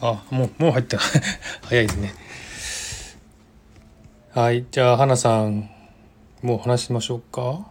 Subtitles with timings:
[0.00, 0.98] あ、もう、もう入った。
[1.62, 2.14] 早いですね。
[4.34, 4.66] はい。
[4.70, 5.70] じゃあ、花さん、
[6.42, 7.66] もう話しましょうか。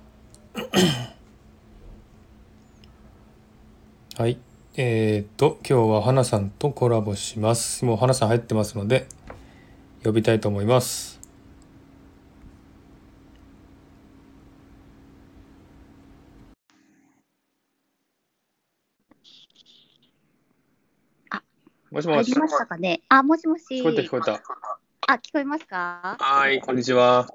[4.17, 4.37] はい。
[4.77, 7.85] えーっと、今日は花さんとコラボします。
[7.85, 9.07] もう花さん入ってますので、
[10.03, 11.14] 呼びたいと思います。
[21.95, 22.33] もしもし。
[22.33, 23.03] 入りましたかね？
[23.07, 23.63] あ、もしもし。
[23.69, 24.33] 聞こえた聞こえた。
[25.07, 26.17] あ、聞こえますか？
[26.19, 27.33] はい、こんにちは。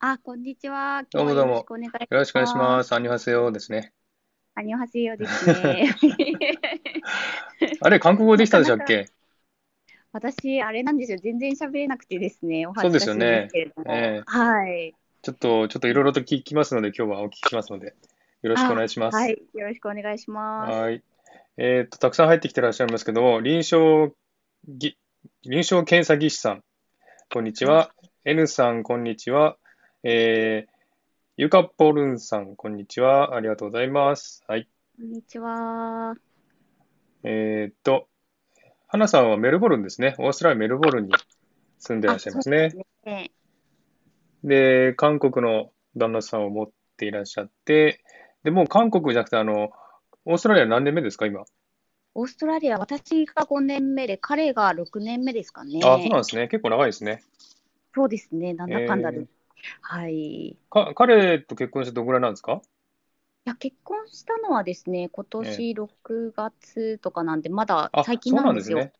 [0.00, 1.02] あ、こんにちは。
[1.10, 1.66] どうもどうもよ
[2.08, 2.94] ろしくお願いします。
[2.94, 3.92] アニュハセヨですね。
[4.54, 5.94] アニョハセヨですね。
[7.82, 9.10] あれ、韓国語できたんでしたっけ？
[10.10, 11.18] 私、あれなんですよ。
[11.18, 12.66] 全然喋れなくてですね。
[12.66, 14.94] おそうですよねええはい。
[15.20, 17.94] ちょっと、ちょっといろいろと聞きますので、今日はお聞きしますので、
[18.40, 19.16] よろしくお願いします。
[19.16, 19.38] はい。
[19.52, 20.72] よろしくお願いします。
[20.72, 21.02] はい。
[21.58, 24.14] えっと、たくさん入ってきてらっしゃいますけども、臨床
[24.68, 24.98] ぎ、
[25.42, 26.62] 臨床検査技師さん、
[27.32, 27.92] こんにちは。
[28.26, 29.56] N さん、こんにちは。
[30.02, 30.70] えー、
[31.38, 33.34] ゆかぽるんさん、こんにちは。
[33.34, 34.44] ありがとうございます。
[34.46, 34.68] はい。
[34.98, 36.14] こんにちは。
[37.22, 38.06] えーっと、
[38.86, 40.14] 花さんはメルボルンですね。
[40.18, 41.14] オーストラリア・メルボルンに
[41.78, 42.74] 住んでらっしゃいますね。
[44.44, 48.02] で韓国の旦那さんを持っていらっしゃって、
[48.44, 49.70] で、もう韓国じゃなくて、あの、
[50.26, 51.46] オーストラリア何年目ですか、今？
[52.14, 55.84] オーストラリア、私が5年目で、彼が6年目ですかね。
[55.84, 56.48] あ、そうなんですね。
[56.48, 57.22] 結構長いですね。
[57.94, 58.54] そうですね。
[58.54, 59.18] なんだかんだで。
[59.18, 59.26] えー
[59.82, 60.48] はい。
[60.48, 62.62] いか、彼と結婚してどのぐらいなんですか？
[63.44, 68.44] や、結婚したのはですね、今年6月とかなんで、まだあ、最近なですよ。
[68.44, 68.92] なんんですね。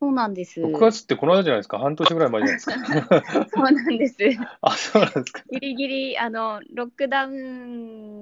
[0.00, 0.60] そうなんです。
[0.62, 1.78] 6月ってこの間じゃないですか？
[1.78, 2.74] 半年ぐらい前じゃないですか？
[3.54, 4.16] そうなんです。
[4.62, 5.42] あ、そうなんですか。
[5.50, 8.19] ギリギリ、あの、ロックダウン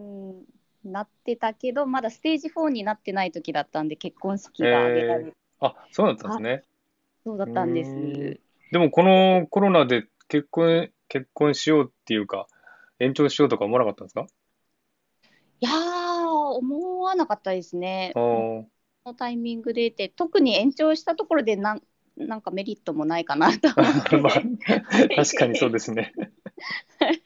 [0.89, 5.37] なってたけど、まだステージ4になってない時だったんで、結婚式が挙げられる。
[5.61, 6.63] あ、そうだったんですね。
[7.25, 8.41] そうだったんです。
[8.73, 12.47] でもこのコロナで結婚、結婚しようっていうか、
[12.99, 14.27] 延長しようとか思わなかったんですか？
[15.61, 18.13] いやー、思わなかったですね。
[18.15, 21.83] のタイミングでって、特に延長したところでなん、
[22.17, 24.17] なんかメリットもないかなと思って。
[24.21, 24.33] まあ、
[25.17, 26.13] 確かにそうですね。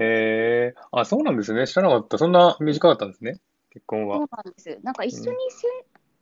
[0.00, 1.66] えー、あ、そうなんですね。
[1.66, 2.18] 知らなかった。
[2.18, 3.40] そんな短かったんですね。
[3.70, 4.18] 結婚は。
[4.18, 4.78] そうなんです。
[4.82, 5.68] なんか一緒にせ、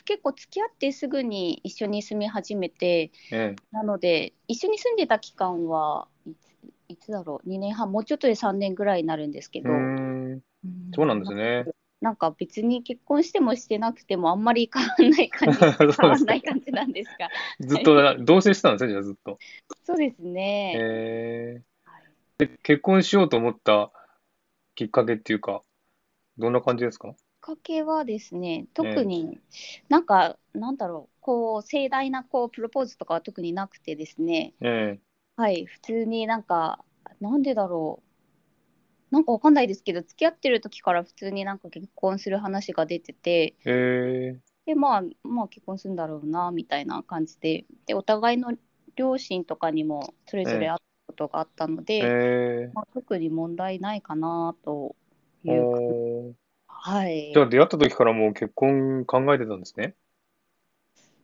[0.04, 6.56] 結構付き合ってすぐに一緒に住み始めて、えなので、一緒に住んでた期間はいつ、
[6.88, 10.40] いつだろう、2年半、もうちょっとで3年ぐらいになるんですけえうど、うん
[10.94, 11.64] そうなんですね。
[12.00, 15.58] なんか別に結婚してもしてなくてもあんまり変わんない感じ、
[16.00, 17.28] 変わんない感じなんですが、
[17.60, 17.94] ずっと
[18.24, 19.38] 同棲してたんですね、じゃあずっと。
[19.84, 20.74] そうですね。
[20.76, 21.62] えはいー、
[22.38, 23.90] で、結婚しようと思った
[24.76, 25.62] きっかけっていうか、
[26.38, 27.08] どんな感じですか？
[27.08, 29.40] きっかけはですね、特に
[29.88, 35.00] なんか、なんだろう、こう、盛大なこうプロポーズとかは特になくてですね、え
[35.36, 36.84] はい、普通になんか、
[37.20, 38.08] なんでだろう。
[39.10, 44.40] なんかわかんないですけど、付き合ってる時から普通になんか結婚する話が出てて、ー、え。
[44.66, 48.52] で、まあ、まあ結婚するんだろうな、みたいな感じで、で、お互いの
[48.94, 52.14] 両親とかにもそれぞれ会ったことがあったのー、で、
[52.70, 54.96] えまあ、特に問題ないかなと
[55.44, 56.36] いー、う、
[56.68, 57.42] はいじゃ。
[57.42, 59.96] あ出会った時からもう結婚考えてたんですね？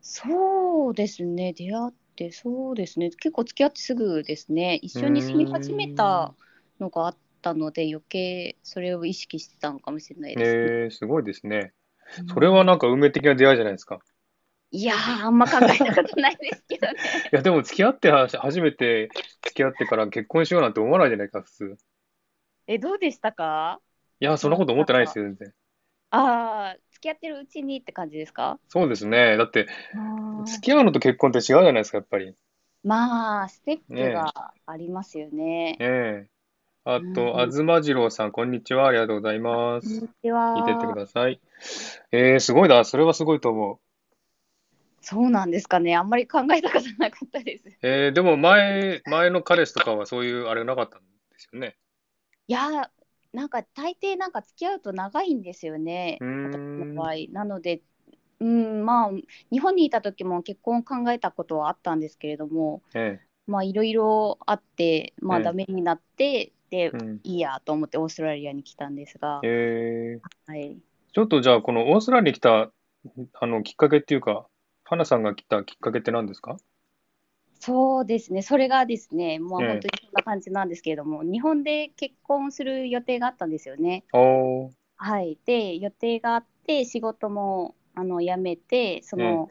[0.03, 6.35] そうですね、出会って、そうですね、結構付き合ってすぐですね、一緒に住み始めた
[6.79, 10.75] のがあったので、余計それを意識してたのかもしれないですね。
[10.81, 11.73] えー、すごいですね。
[12.17, 14.01] うんそれはなんか運命的な出会いじゃないですか。
[14.77, 16.95] いやー、あんま考えたことないですけどね。
[17.33, 19.09] いや、でも付き合っては初めて
[19.43, 21.77] 付き合ってから結婚しようなんて思わないじゃないか、普通。
[22.67, 23.81] え、どうでしたか？
[24.19, 25.53] いや、そんなこと思ってないですよ、全然。
[26.11, 28.59] ああ、付き合ってるうちにって感じですか？
[28.69, 29.37] そうですね。
[29.37, 32.35] だって、あ付き合うのと結婚って違うじゃないですか、やっぱり。
[32.83, 35.77] まあ、ステップねがありますよね。
[35.81, 36.29] ええ。
[36.85, 38.89] あうんと、あずまじろうさん、こんにちは。
[38.89, 40.01] ありがとうございます。
[40.01, 40.55] こんにちは。
[40.57, 41.41] 聞いてってください。
[42.13, 42.85] えー、すごいな。
[42.85, 43.79] それはすごいと思う。
[45.05, 45.97] そうなんですかね。
[45.97, 47.65] あんまり考えたことなかったです。
[47.83, 51.07] えー、でも前、前の彼氏とかはそういうあれなかったんで
[51.37, 51.77] すよね。
[52.49, 52.89] いやー、
[53.33, 56.19] なんか大抵なんか付き合うと長いんですよね。
[56.21, 56.27] 私
[56.59, 57.15] の場合。
[57.31, 57.83] なので、
[58.41, 59.11] うん、まあ、
[59.51, 66.89] 日本にいた時も結婚を考えたことはあったんですけれども、えまあ、いろいろあって、まあ、ええダメになって、でえ。
[66.89, 67.21] う、ん。
[67.23, 70.79] いいやと思ってオーストラリアに来たんですが、えー、はい。
[71.13, 72.71] ちょっとじゃあ、このオーストラリアに来た、
[73.41, 74.47] あの、きっかけっていうか、
[74.85, 76.57] 花さんが来たきっかけって何ですか？
[77.61, 79.65] そうですね、それがですね、もうええ。
[79.65, 84.05] 本当にそんな感じなんですけれども、日本で結婚する予定があったんですよね。
[84.97, 85.39] はい。
[85.47, 89.51] で、予定があって、仕事もあの辞めて、その、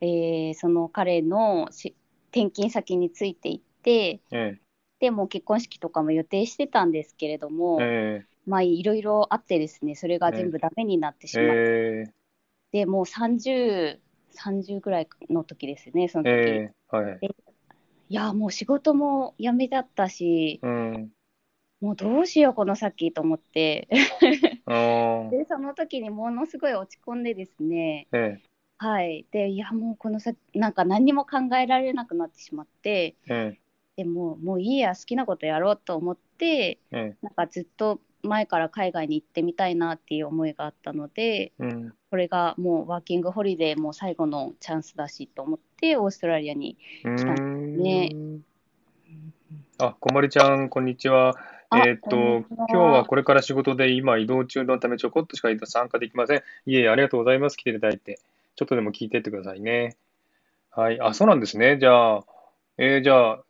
[0.00, 1.96] えーその彼のし
[2.32, 4.60] 転勤先について行ってえ
[5.00, 8.40] でもう結婚式とかも予定してたんですけれども、ええ。
[8.46, 11.72] まあいろいろあってですねそれが全部ダメになってしえまって、
[12.04, 12.14] え
[12.72, 13.06] でもう
[14.32, 17.18] 3030ぐらいの時ですねその時、ええはい。
[18.08, 21.10] いやもう仕事も辞めちゃったしうん。
[21.80, 23.88] もうどうしようこの先と思って。
[25.30, 28.40] でその時にものすごい落ち込んでですねえ
[28.78, 33.60] はいでいやもうこの先なんか何にも考えられなくなってしまってええ
[33.96, 41.94] でもうもういいや好きなことやろうと思ってええなんかずっと前から海外に行ってみたいなっていう思いがあったのでえうん。
[42.10, 48.16] これがもうワーキングホリデーも最後のチャンスだしと思ってオーストラリアにう来たーんね
[49.78, 51.36] あ、こまりちゃん、こんにちは。
[51.70, 56.42] あえーっと、今日はこれから仕事で今移動中のためちょこっとしか参加できません。
[56.66, 57.56] いえいえ、ありがとうございます。
[57.56, 58.18] 来ていただいて。
[58.56, 59.96] ちょっとでも聞いてってくださいね。
[60.70, 61.00] はい。
[61.00, 61.78] あ、そうなんですね。
[61.78, 62.24] じゃあ、
[62.76, 63.42] えーじゃあ、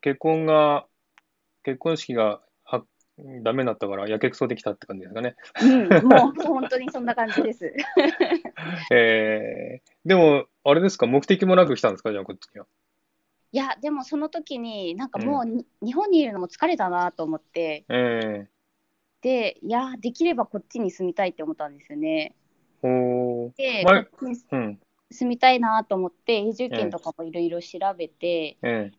[0.00, 0.86] 結婚が、
[1.62, 2.40] 結婚式がは
[3.42, 5.36] ダメになったから、やけくそできたって感じですかね。
[5.62, 7.72] うん、もう本当にそんな感じです。
[8.92, 12.66] えーでも、あれですか、目的もなく来たんですか、じゃあ、こっちには。
[13.52, 17.84] いやでもその時になんかもうに、日本にいるのも疲れたなと思って。
[17.88, 18.46] え
[19.22, 22.34] でいやできればこっちに住みたいって思ったんですよね。
[22.82, 24.80] ー、ほで、前こっちにー、うん、
[25.10, 28.92] 住みたいなと思って永住権とかもいろいろ調べて、え。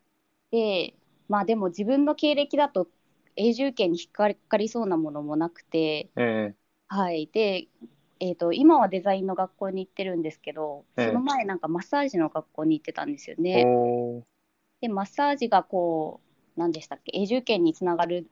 [0.52, 0.94] で
[1.30, 2.88] まあでも自分の経歴だと
[3.36, 6.56] 永住権に引っかかりそうなものもなくてー、え。
[6.88, 7.30] はい。
[7.32, 7.68] で、
[8.20, 11.08] えー、と今はデザインの学校に行ってるんですけどええ。
[11.08, 13.64] その前なんかマッサージの学校に行ってたんですよー、ね。
[13.64, 14.24] ほ
[14.82, 16.22] でマッサージがこ
[16.58, 17.12] う何でしたっけ？
[17.18, 18.28] 永住権につながる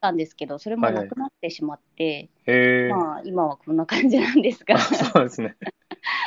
[0.00, 5.56] たんですけどそれもなくなってしまって、ー、えー、まあ今はこんな感じなんですが、あそうですね。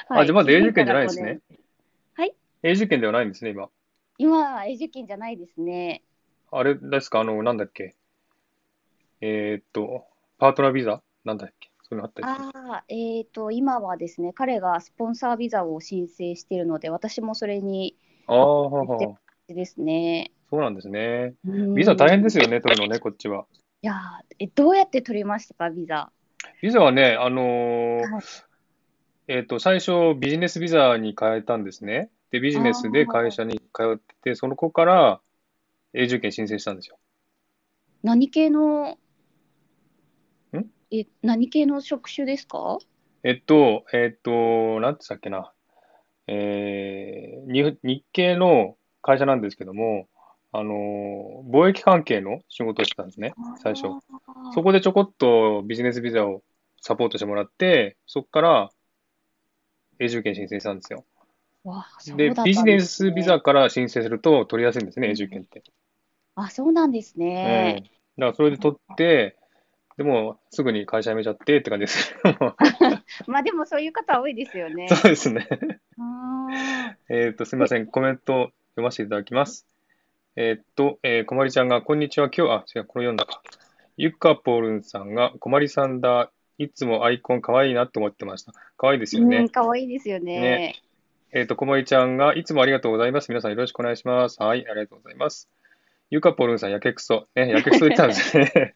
[0.10, 0.22] はい。
[0.22, 1.40] あ、じゃあまだ永住権じゃないですね。
[2.16, 2.34] はい。
[2.64, 3.70] 永住権ではないんですね、今。
[4.18, 6.04] 今は永住権じゃないですね
[6.52, 7.96] あれですか、あの、なんだっけ？
[9.22, 10.06] えーっと、
[10.38, 11.02] パートナービザ？
[11.24, 11.70] なんだっけ？
[11.84, 12.60] そういうのあったりする。
[12.60, 17.96] ああえっ、と今はですね彼がスポンサービザを申請しているので私もそれに
[18.28, 19.16] ああ、ははは
[19.48, 21.34] ですねそうなんですね。
[21.46, 23.46] うんビザ大変ですよね、取るのね、こっちは。
[23.82, 25.70] いやーえどうやって取りましたか？
[25.70, 26.12] ビザ
[26.62, 28.24] ビザはね、あのーはい
[29.28, 32.10] えーっと、最初ビジネスビザに変えたんですね。
[32.32, 35.22] で、ビジネスで会社に通ってて、その子から
[35.94, 36.98] 永住権申請したんですよ。
[38.04, 38.98] 何系の
[40.54, 40.66] ん？
[40.92, 42.80] え何系の職種ですか？
[43.24, 45.52] えっと、えっと、なんて言ったっけな。
[46.28, 50.08] えー、日日系の会社なんですけども、
[50.54, 53.88] あの、貿易関係の仕事をしてたんですね、最初。
[54.54, 56.42] そこでちょこっとビジネスビザを
[56.82, 58.70] サポートしてもらって、そこから
[60.00, 61.06] 永住権申請したんですよ。
[61.64, 65.64] わあそうで、だったんビジネスビザから申請すると取りやすいんですね、永住権って。
[66.44, 67.26] あそうなんですうん。
[67.26, 69.38] ね、だからそれで取って、
[69.98, 72.16] でもすぐに会社辞めちゃってって感じです。
[73.28, 75.48] まあでもそういう方多いですよねそうですね。
[76.00, 76.48] あ
[77.10, 77.86] えっと、すみません。
[77.86, 79.68] コメント読ませていただきます。
[80.36, 82.30] えっと、えー、こまりちゃんが、こんにちは。
[82.36, 83.42] 今日、あ、違う、これ読んだか。
[83.98, 86.32] ゆかぽるんさんが、こまりさんだ。
[86.58, 88.54] いつもアイコンかわいいなと思ってました。
[88.78, 89.50] かわいいですーうんよね。
[89.50, 90.82] 可愛いですよねね
[91.34, 93.30] えっと、こまりちゃんが、いつもありがとうございます。
[93.30, 94.42] 皆さんよろしくお願いします。
[94.42, 95.50] はい、ありがとうございます。
[96.12, 97.28] ゆかぽるんさん、やけくそ。
[97.36, 98.74] ね、やけくそ言ってたんですね。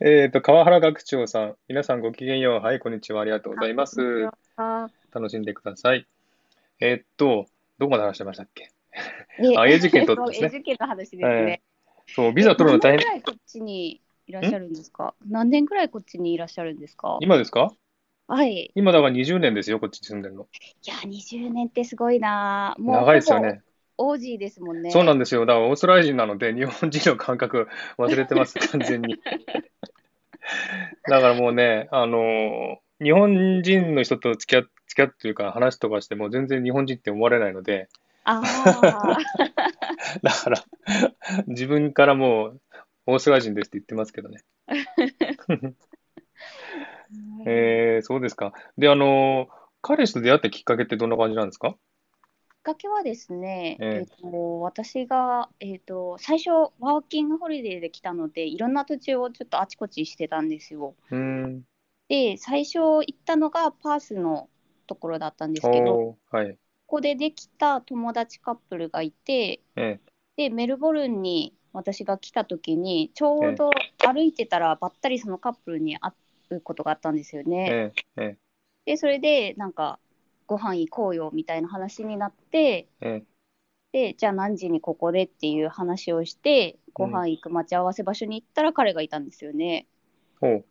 [0.04, 2.60] えっと、川原学長さん、皆さんごきげんよう。
[2.60, 3.22] はい、こんにちは。
[3.22, 4.28] ありがとうございます。
[4.56, 6.06] あ楽しんでください。
[6.78, 7.46] えっと、
[7.78, 8.70] どこまで話してましたっけ？
[9.38, 11.62] えあ永住権取ったんですね永住権の話ですね。
[12.06, 13.00] そう、ビザ取るの大変。
[13.00, 15.14] 何年ぐらいこっちにいらっしゃるんですか？
[15.26, 17.16] 何年ぐらいこっちにいらっしゃるんですか？
[17.22, 17.72] 今ですか？
[18.28, 18.72] はい。
[18.74, 20.42] 今だから20年ですよ、こっちに住んでるの。
[20.42, 20.46] い
[20.86, 23.62] や、20年ってすごいなもう長いですよね。
[23.98, 24.90] オージーですもんね。
[24.90, 25.46] そうなんですよ。
[25.46, 29.20] だからオーストラリア人なので、日本人の感覚忘れてます、 完全に。
[31.08, 37.90] だからもうね、あのー日本人の人と付き合っ付き合ってというか話とかしても全然日本人って思われないので、
[38.24, 39.18] ああ。
[40.22, 40.64] だから
[41.46, 42.60] 自分からもう
[43.06, 44.40] オーストラリア人ですって言ってますけどね。
[47.46, 48.52] えー、そうですか。
[48.78, 51.76] で、あのー彼氏と出会ったきっかけってどんな感じなんですか？
[52.66, 60.96] かけはですね、えええっと私が、えっと最初ワーキングホリデーで来たのでいろんな土地をちょっとあちこちしてたんですよ。
[62.08, 64.48] で最初行ったのがパースの
[64.88, 66.58] ところだったんですけどはい。
[66.88, 70.00] こでできた友達カップルがいてえ
[70.36, 76.10] でメルボルンに私が来た時にちょうど歩いてたらばったりそのカップルに会
[76.50, 77.92] うことがあったんですよえ、ね。
[78.16, 78.36] ええ、え
[78.86, 80.00] でそれでなんか
[80.46, 83.22] ご飯行こうよみたいな話になってえ
[83.92, 89.86] でじゃあ何時にここでっていう話をしてご飯行く待ち合わせ場所に行ったら彼がいたんですよね。
[90.40, 90.64] ほう。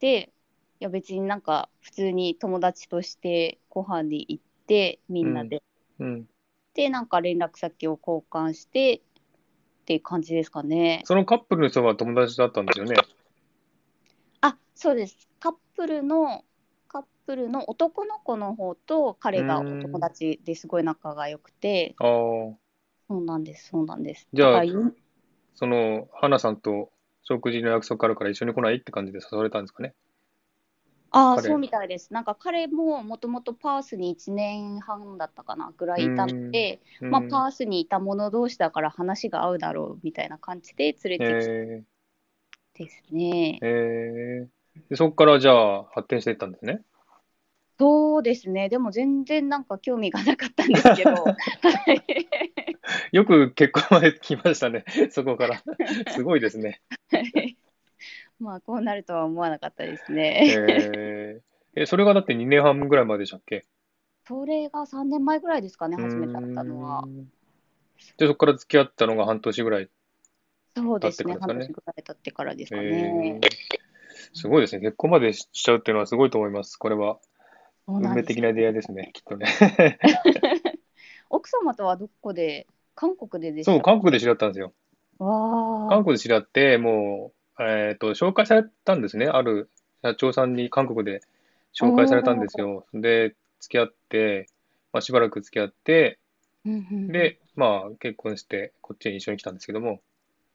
[0.00, 0.32] で
[0.80, 5.62] いや別になんか普通に友達としてご飯に行ってみんなで、
[5.98, 6.28] うん。
[6.74, 11.02] でなんか連絡先を交換してっていう感じですかね。
[11.04, 12.96] そのカップルの人は友達だったんですよね。
[14.40, 16.44] あそうですカップルの
[17.26, 21.94] プルの男の子の方と彼がお友達ですごい仲が良くて。
[21.98, 22.08] ああ。
[23.08, 24.26] そうなんですそうなんです。
[24.32, 24.62] じゃあ
[25.54, 26.90] その、花さんと
[27.22, 29.94] 食事の約束あるから一緒に来ないって感じで誘われたんですかね？
[31.10, 32.12] 彼ああそうみたいです。
[32.12, 37.10] なんか彼ももともとパースに1年半だったかなぐらいいたので、うん。
[37.10, 41.82] まあ、パースにいた者同士だから話が合うだろうみたいな感じで連れてきてえ。
[42.78, 43.60] ですね。
[43.62, 43.66] ー、。
[43.66, 44.48] え。
[44.76, 46.80] ー、でそこからじゃあ発展していったんですね？
[47.78, 51.36] そうですねでも全然なんか興味がなかったんですけど は
[51.92, 52.28] い
[53.12, 55.62] よく結婚まで来ましたね、そこから。
[56.12, 56.80] すごいですね。
[58.40, 61.40] まあこうなるとは思わなかったですえね。
[61.76, 63.66] ー、え、それがだって2年半ぐらいまででしたっけ？
[64.26, 67.04] それが3年前ぐらいですかね初めて会ったのは
[68.16, 69.88] で、そこから付き合ったのが半年ぐらい。
[70.76, 73.48] そうですね半年ぐらい経ってからですかえねー。
[74.32, 74.80] すごいですね。
[74.80, 76.76] 結婚までしちゃうっていうのはすごいと思います。
[76.76, 77.18] これは
[77.86, 79.46] 運命的な出会いですね、きっとね。
[81.30, 83.72] 奥様とはどこで韓国ででした？
[83.72, 84.72] そう、韓国で知り合ったんですよ。
[85.18, 89.26] 韓国で知り合って、もう、えっと、紹介されたんですね。
[89.26, 89.70] ある
[90.02, 91.20] 社長さんに韓国で
[91.74, 92.86] 紹介されたんですよ。
[92.94, 94.46] で、付き合って、
[94.92, 96.18] まあ、しばらく付き合って、
[96.64, 100.00] で、まあ、結婚して、こっちに一緒に来たんですけども、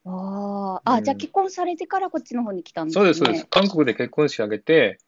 [0.03, 0.81] わあ。
[0.85, 3.01] あ、うんじゃあ結婚されてからこっちの方に来たんですね。
[3.01, 3.47] そうです、そうです。
[3.49, 4.99] 韓国で結婚式挙げて、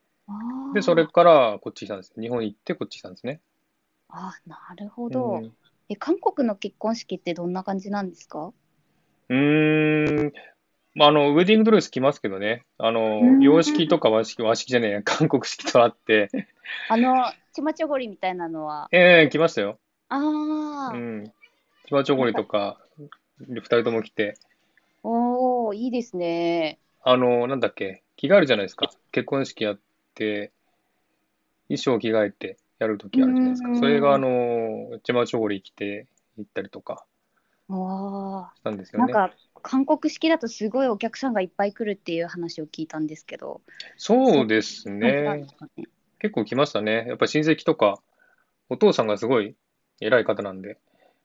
[0.74, 2.14] で、それからこっち来たんです。
[2.20, 3.42] 日本行ってこっち来たんですね。
[4.10, 5.34] あ、なるほど。
[5.34, 5.54] うん
[5.90, 8.54] え、韓国の結婚式ってどんな感じなんですか？
[9.30, 10.34] うーん、
[10.96, 16.30] まあ、あの、ウェディングドレス着ますけどね、あのう、ん洋式とか和式、和式じゃねえや、 韓国式とあって、
[16.90, 18.90] あの、ちまちょごりみたいなのは？
[18.92, 19.80] ええ着ましたよ。
[20.10, 21.34] ああ、うん。
[21.88, 22.78] チマチョゴリとか、
[23.40, 24.36] 二人とも着て、
[25.04, 26.80] おおいいですね。
[27.04, 28.92] あの、なんだっけ、着替えるじゃないですか。
[29.12, 29.80] 結婚式やっ
[30.22, 30.52] て、
[31.68, 33.70] 衣装着替えてやるときあるじゃないですか。
[33.70, 37.06] うんそれが、あの、チマチョゴリ着て行ったりとか
[37.68, 39.14] わしたんですあ、よね。
[39.14, 43.62] なんか韓国式だとすごいお客さんがいっぱい来るっていう話を聞いたんですけど。
[43.98, 45.48] そうですねね。
[46.20, 47.06] 結構来ましたね。
[47.08, 48.00] やっぱり親戚とか、
[48.70, 49.56] お父さんがすごい
[50.00, 50.78] 偉い方なんで、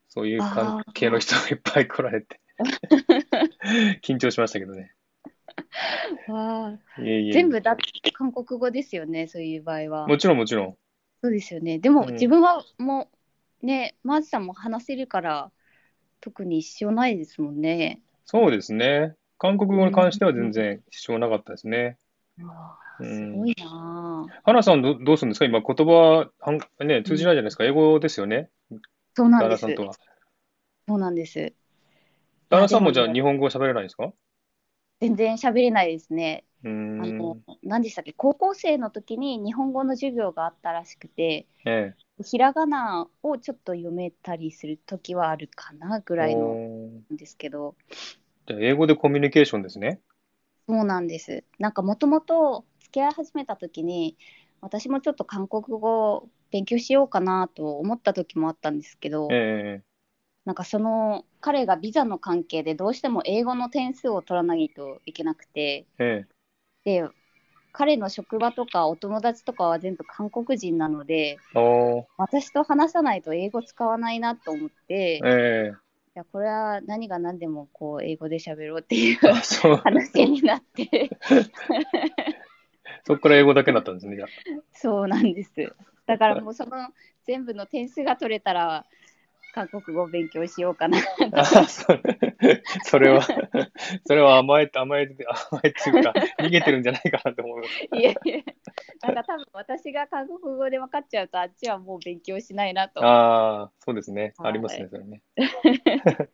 [0.09, 2.41] そういう関係の人がいっぱい来られて、
[4.03, 4.96] 緊張しましたけどね。
[6.28, 7.32] わあ、いえいえ。
[7.32, 10.06] 全部だって韓国語ですよね、そういう場合は。
[10.06, 10.76] もちろんもちろん。
[11.22, 11.78] そうですよね。
[11.78, 13.08] でもうん自分はも
[13.62, 15.50] うね、マーズさんも話せるから
[16.20, 18.00] 特に支障ないですもんね。
[18.25, 19.14] そうですね。
[19.38, 21.98] 韓国語に関しては全然支障なかったですね。
[22.38, 24.40] うわあうんすごいなあ。
[24.44, 25.44] 花さんど、どうするんですか？
[25.44, 27.64] 今言葉はん、ね、通じないじゃないですか？
[27.64, 28.50] 英語ですよね？
[29.14, 29.62] そうなんです。
[29.62, 29.94] 旦那さんとは。
[30.88, 31.52] そうなんです。
[32.50, 34.12] 旦那さんもじゃあ日本語喋れないんですか？
[35.00, 36.47] 全然喋れないですね。
[36.97, 37.43] あん。
[37.45, 46.26] の、何でしたっけ、高校生の時に日本語の授業があったらしくて、えひらがなをちょっと読めたりする時はあるかなぐえ。
[46.26, 46.61] らいの
[47.11, 47.76] ですけど、
[48.49, 50.00] じゃあ英語でコミュニケーションですね。
[50.69, 51.45] そうなんです。
[51.59, 54.17] なんかもともと付き合い始めた時に、
[54.61, 59.83] 私もちょっと韓国語を勉強しようかなと思った時もあったんですけど、え
[60.45, 66.26] なんかその彼がビザの関係でどうしても英語の点数を取らないといけなくて、え。
[66.85, 67.09] えで、
[67.71, 71.38] 彼の職場とかお友達とかは全部韓国人なので。
[72.19, 75.73] 私と話さないと英語使わないなと思って、いえ
[76.15, 79.19] やこれは何が何でもこう英語で喋ろうっていう。
[79.85, 81.11] 話になって、
[83.07, 84.26] そこから英語だけだったんですね、じゃ
[84.73, 85.53] そうなんです。
[86.07, 86.88] だからもうその
[87.25, 88.85] 全部の点数が取れたら、
[89.56, 90.98] 韓国語を勉強しようかな。
[91.32, 91.40] あ。
[91.40, 92.02] あ、そう。
[92.84, 93.22] それは、
[94.04, 97.96] それは甘えて、甘えて、甘えっていうか、逃げてるんじゃないかなと思う。
[97.96, 98.42] いやいや、
[99.02, 103.02] なんか多分私が韓国語で分かっちゃうと、あっちはもう勉強しないなと。
[103.02, 104.34] ああ、そうですね。
[104.36, 105.22] はいありますね、それね。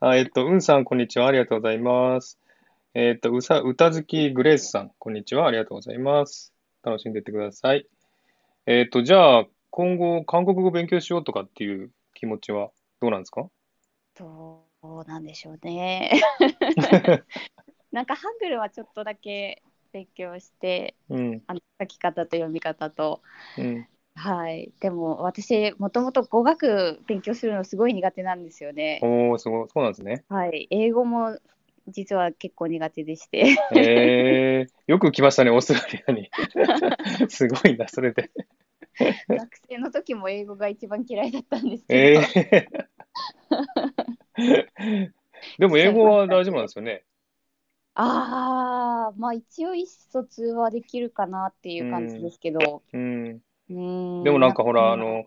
[0.00, 1.26] あえっと、うんさん、こんにちは。
[1.26, 2.40] ありがとうございます。
[2.94, 5.46] えっと、うさ、歌好きグレースさん、こんにちは。
[5.46, 6.54] ありがとうございます。
[6.82, 7.86] 楽しんでいってください。
[8.64, 11.90] えっと、じゃあ、今後、韓国語勉強しようとかっていう
[12.24, 13.50] 気持ちはどうなんですか？
[14.18, 16.10] どうなんでしょうね。
[17.92, 19.62] なんかハングルはちょっとだけ
[19.92, 23.20] 勉強して、うん、あの書き方と読み方と。
[23.58, 23.86] うん。
[24.14, 24.72] はい。
[24.80, 29.00] でも私、もともと語学勉強するのすごい苦手なんですよね。
[29.02, 30.24] おお、すごい、そうなんですね。
[30.30, 30.66] はい。
[30.70, 31.38] 英語も
[31.88, 33.58] 実は結構苦手でして。
[33.76, 36.30] えー、よく来ましたね、オーストラリアに。
[37.28, 38.30] すごいな、それで。
[39.28, 42.20] 学生の時も英語が一番嫌いだったんですけど。
[42.20, 45.12] えー、
[45.58, 47.04] でも英語は大丈夫なんですよね？
[47.94, 52.82] ああ、まあ一応意思疎通はできるかなっていう感じですけど。
[52.92, 53.40] うん。
[53.70, 54.24] うーん。
[54.24, 55.24] でもなんかほら、あなの、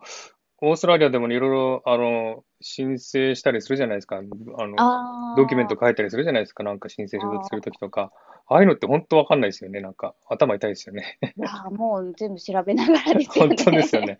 [0.59, 4.17] オーストラリアでもいろいろ、あの、申請したりするじゃないですか。
[4.17, 4.33] あの、
[4.77, 6.63] あードキュメント書いたりするじゃないですか。
[6.63, 8.11] なんか申請するときとか。
[8.49, 9.81] ああいうのって本当わかんないですよね。
[9.81, 11.19] なんか、頭痛いですよね。
[11.21, 13.55] いやーもう全部調べながらですよね。
[13.57, 14.17] 本当ですよね。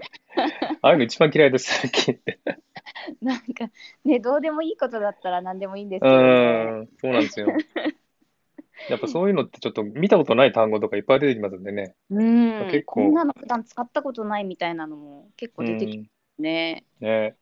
[0.82, 2.40] ああいうの一番嫌いです、さっき言って。
[3.22, 3.70] なんか
[4.04, 7.48] ね、どうでもいいことだったら何でもいいんですうけど、ね、ーん、そうなんですよ。
[8.90, 11.96] やっぱそういうのってちょっと見たことない単語とかいっぱい出てきますんでね。
[12.10, 16.86] うん、結構こんなの普段使ったことないみたいなのも結構出てきうんますね。
[17.00, 17.36] ね。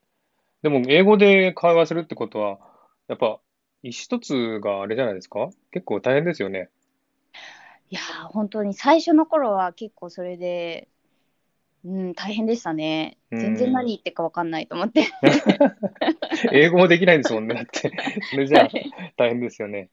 [0.62, 2.60] でも、英語で会話するってことは、
[3.08, 3.40] やっぱ、
[3.86, 5.52] 意思疎通があれじゃないですか？
[5.72, 6.70] 結構大変ですよね。
[7.92, 10.88] いやー、本当に最初の頃は結構それで、
[11.86, 13.20] うん、大変でしたね。
[13.30, 15.06] うん全然何言ってるか分かんないと思って。
[16.52, 17.54] 英語もできないんですもんね。
[17.54, 17.92] だって、
[18.32, 18.70] それじゃあ
[19.18, 19.92] 大変ですよね。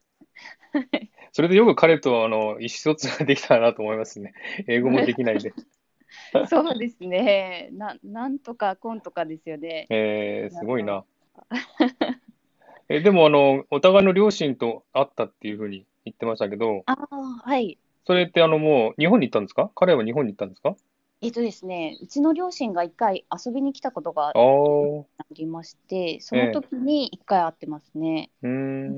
[1.31, 4.33] それでよく彼とあの意思疎通ができたなと思いますね。
[4.67, 5.53] 英語もできないで。
[6.49, 7.69] そうですね。
[7.73, 9.85] ななんとかコンとかですよね。
[9.89, 11.05] えー、すごいな。
[12.89, 17.77] え、でもあの、お互いの両親と会ったっていうふうに言ってましたけど、ああ、はい。
[18.05, 19.71] それってあのもう日本に行ったんですか？
[19.75, 20.75] 彼は日本に行ったんですか？
[21.21, 24.33] えっとですね、うちの両親が一回遊びに来たことがあ
[25.31, 28.29] りまして、その時に一回会ってますね。
[28.43, 28.47] ー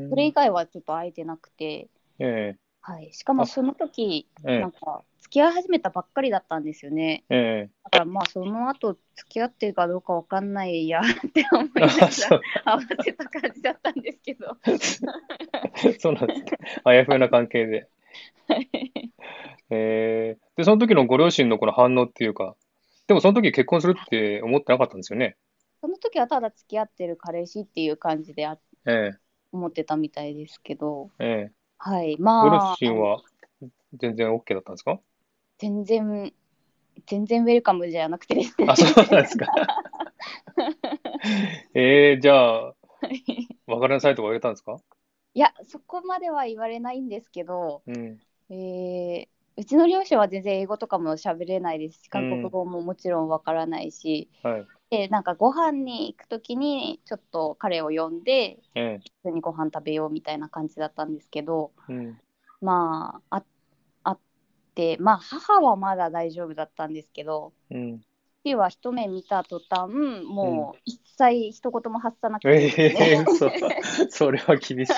[0.07, 0.09] ん。
[0.09, 2.55] それ以外はちょっと会えてなくて、え
[2.87, 7.23] はい、しかもその時えええなんか付き合い始めたばっかりだったんですよね。
[7.31, 14.55] ええだからまあその後付き合ってるかどうかわかんないや って思いなあ、がらそう、合わせた感じだったんですけど。
[15.97, 16.45] そうなんですね。
[16.83, 17.89] あやふやな関係で。
[19.71, 22.55] えー、で、その時のご両親のこの反応っていうか、
[23.07, 25.37] でもその時結婚するって思ってなかったんですよね。
[25.81, 29.13] その時はただ付き合ってる彼氏っていう感じであえ
[29.51, 33.23] 思ってたみたいですけど、ええはい、えごま両あ、親は
[33.93, 34.99] 全然 OK だったんですか？
[35.57, 36.33] 全然、
[37.07, 38.67] 全然ウェルカムじゃなくてですね。
[38.69, 39.47] あ、そうなんですか。
[41.73, 42.75] えー、じゃあ、
[43.67, 44.79] 別れなさいとか言われたんですか？
[45.33, 48.19] いや、そこまでは言われないんですけど、うん。
[48.49, 54.67] えーうちの両親は全然英語とかも喋れないですし、韓国語ももちろんわからないし、はい。
[54.97, 62.19] でなんかご飯に行くときにちょっと彼を呼んでえ普通にご飯食べようみたいな感じだったんですけどえうん。
[62.61, 63.43] まああ
[64.03, 64.19] あっ
[64.73, 68.01] てまあ母はまだ大丈夫だったんですけどうん。
[68.45, 69.91] 父は一目見た途端
[70.23, 73.49] もう一切一言も発さなくてですえね、えそ
[74.09, 74.93] それは厳しい。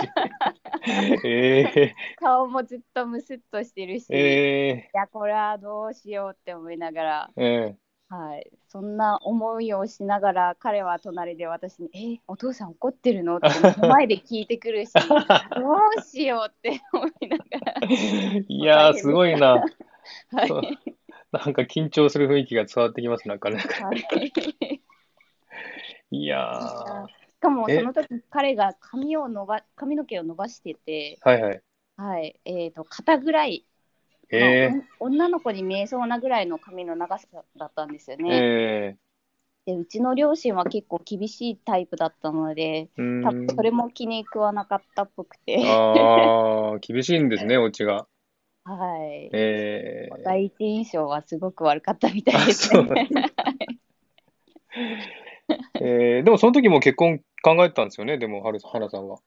[1.26, 7.78] え顔もずっとムスッとしてるし、ー、えいやこれはどうしようって思いながらー、え
[8.10, 13.48] はい、そんな思いをしながら彼は隣で私に「えお父さん怒ってるの?」って
[13.82, 14.92] 前で聞いてくるし
[15.58, 16.52] どうしよう？
[16.52, 19.66] って思いながら、ー、いやー、すごいな。
[20.32, 20.52] はい。
[21.32, 23.50] なんか緊張する雰囲気が伝わってきます、なんか。
[23.50, 23.58] ね。
[23.58, 24.70] はい、し
[26.12, 27.08] いやー、
[27.40, 27.78] かもえ？
[27.78, 31.62] その時彼が髪を伸ば髪の毛を伸ばしてて、はいはい。
[31.98, 32.40] はい。
[32.46, 33.66] えー、と肩ぐらい、
[34.32, 38.30] えまあお女の子に見えそうなぐらいの髪の長さだったんですよー、ね。
[38.36, 38.98] え
[39.66, 45.62] でうちの両親は結構厳しいタイプだったのでー、うーん多分それも気に食わなかったっぽくて。
[45.66, 48.08] ああ、厳しいんですね、 お家が。
[48.64, 49.30] はい。
[49.34, 53.10] えー、第一印象はすごく悪かったみたいですね。
[55.80, 59.20] えー、でもその時も結婚考えてたんですよね、でも、はる、花さんは。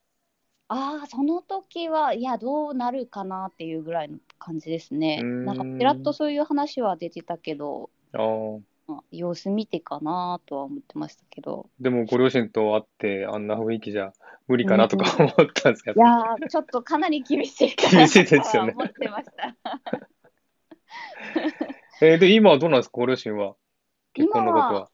[0.69, 5.23] ああ、その時は、いや、どうなるかなっていうぐらいの感じですね。
[5.23, 7.91] んなんか、ちらっとそういう話は出てたけど、
[8.89, 11.71] まあ様子見てかなとは思ってましたけど。
[11.79, 14.13] でもご両親と会ってあんな雰囲気じゃ
[14.49, 16.01] 無理かなとか思ったんですけど。
[16.01, 19.57] いやー、ちょっとかなり厳しいか厳なしいですよねとは思ってました。
[22.03, 23.55] えーで、今はどうなんですか、ご両親は？
[24.15, 24.91] 結婚のことは。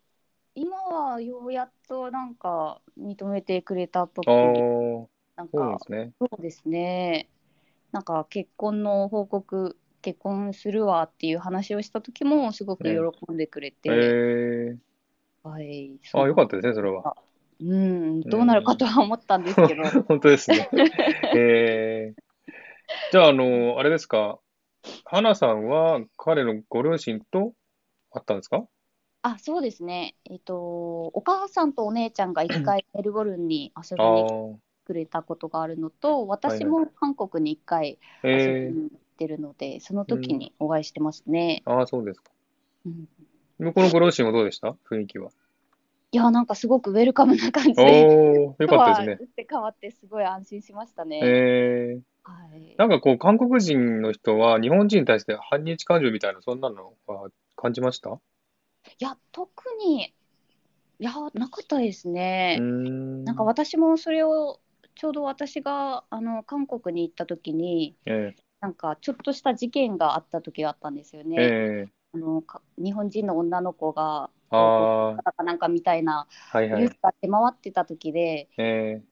[0.54, 6.12] 今はようやっとなんか認めてくれたっぽくああ、て、そなんうなんかですね。
[6.18, 7.28] そうですね。
[7.92, 15.98] なんか結婚の報告、結婚するわっていう話をした時もすごく喜んでくれて、えー、はい。
[16.12, 16.56] ああ、よかったた。
[16.56, 17.16] ですね、それは。
[17.60, 20.68] うん、どうなるかとは思ったんですけど、 本当ですね。
[21.34, 22.22] えー、
[23.12, 24.38] じゃあ、あの、あれですか、
[25.04, 27.54] 花さんは彼のご両親と
[28.10, 28.66] 会ったんですか？
[29.22, 30.14] あ、そうですね。
[30.24, 41.62] えっと、お母さんとお姉ちゃんが一回メルボルンに遊びあにくれたことがあるのと、私も韓国に一回遊び行ってるので、その時にお会いしてますね。
[41.66, 42.30] ー、ああ、そうですか。
[42.86, 43.08] うん
[43.58, 44.76] 向こうのご両親はどうでした？
[44.90, 45.30] 雰囲気は。
[46.12, 51.20] いや、なんかすごくウェルカムな感じで、おー、よかったですねって変わってすごい安心しましたね。
[51.22, 58.10] えー、はい、なんかこう、韓国人の人は日本人に対して反日感情みたいな、そんなのは感じました？
[58.10, 58.20] う
[58.86, 59.50] いや、特
[59.86, 60.12] に、
[60.98, 62.62] いや、なかったですねー。
[62.62, 63.24] ん。
[63.24, 64.60] なんか私もそれを、
[64.96, 71.36] ちょうど私があの韓国に行った時に、えなんかちょっとした事件があった時があったんですよー、ね。
[71.38, 76.26] えー、あのか日本人の女の子が、あなんかなんかみたいな。
[76.54, 79.02] ニュースが出回ってた時で、え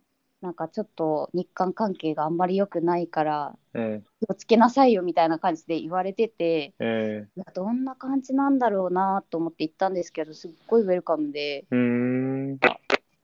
[0.40, 4.02] なんかちょっと日韓関係があんまり良くないから、ー、え。
[4.20, 7.28] 気をつけなさいよみたいな感じで言われてて、ー、え。
[7.36, 11.66] いやどんな感じなんだろうなと思って行ったんですけど、すっごいウェルカムで。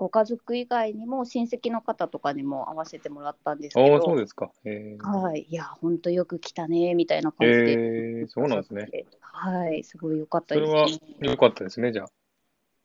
[0.01, 4.51] ご家族以外にも親戚の方とかにも会わせてもらったんですけああ、ど、そうですか。
[4.65, 8.89] えー、はい、いや、本当よく来たねみたいな感じで、えー、そうなんですね。。
[9.21, 11.17] はい、すごい良かったそれはですね。
[11.21, 12.07] 良かったですね、じゃ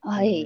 [0.01, 0.09] あ。
[0.09, 0.45] はい、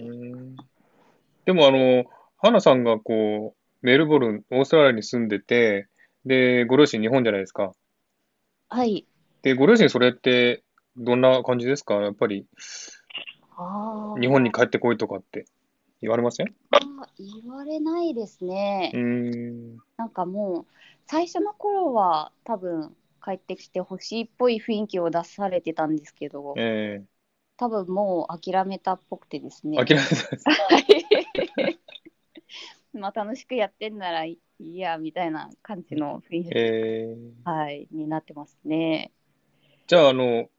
[1.45, 2.05] でも、あの、
[2.37, 5.87] 花さんがこう、メルボルン、オーストラリアに住んでて、
[6.23, 7.73] で、ご両親日本じゃないですか。
[8.69, 9.07] はい。
[9.41, 10.63] で、ご両親それって
[10.95, 11.95] どんな感じですか？
[11.95, 12.45] やっぱり
[14.21, 15.45] 日本に帰ってこいとかって
[16.01, 16.55] 言われません？
[16.71, 18.91] あー言われないですね。
[18.93, 19.77] うーん。
[19.97, 20.65] なんかもう、
[21.07, 27.03] 最初の頃は多分帰ってきてほしいっぽい雰囲気を出されてたんですけど、え
[27.57, 29.77] 多分もう諦めたっぽくてですね。
[29.81, 30.49] え諦めた
[32.93, 39.11] まあ楽しくやってんならいいやみたいな感じの雰囲気、えー、はい、になってますね。
[39.87, 40.49] じゃあ、あの、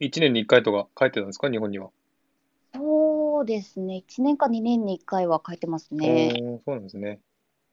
[0.00, 1.50] 1年に1回とか帰ってたんですか？
[1.50, 1.90] 日本には。
[3.42, 6.32] そうですね、1年か2年に1回は帰ってますね。
[6.38, 7.18] そうなんですね。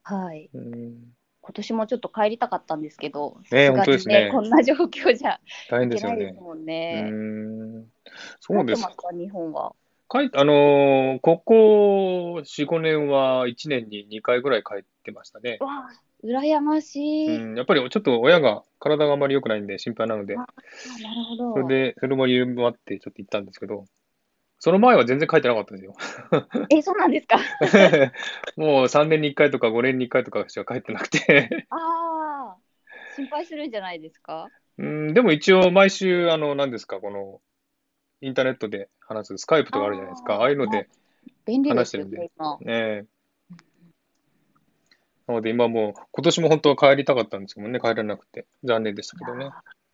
[0.01, 0.49] はい。
[0.51, 1.13] うーん。
[1.41, 6.41] 今年もちょっと帰りたかったんですけど、ね本当ですねこんな状況じゃ大変いですよねけないです。
[6.41, 7.13] もんうね。
[8.39, 9.73] そうですか、日本は？
[10.09, 15.57] 帰っあのーここ4、5年は1年に2回ぐらい帰ってましたね。
[15.59, 15.89] わあ、
[16.23, 17.27] 羨ましい。
[17.27, 20.45] うん、やっぱりちょっと親が体があまり良くないんで心配なので、あな
[21.13, 21.53] るほど。
[21.53, 23.85] それで、それも理由もあってちょっと行ったんですけど、
[24.59, 25.95] その前は全然帰ってなかったんですよ。
[26.69, 27.37] え、そうなんですか？
[28.57, 32.57] もう3年に1回とか5年に1回とかしか帰ってなくて、ああ、
[33.15, 34.49] 心配するんじゃないですか？
[34.77, 37.41] うん、でも一応毎週、あの、何ですか、この、
[38.21, 40.35] インターネットで話すスカイプとかあるじゃないですか。
[40.35, 40.87] あーああいうので、
[41.67, 42.57] 話してるんね、今。
[42.59, 43.05] ね
[45.27, 48.45] なので今もう、今年も本当は帰りたかったんですけどね、帰れなくて。
[48.63, 49.49] 残念でしたけどね。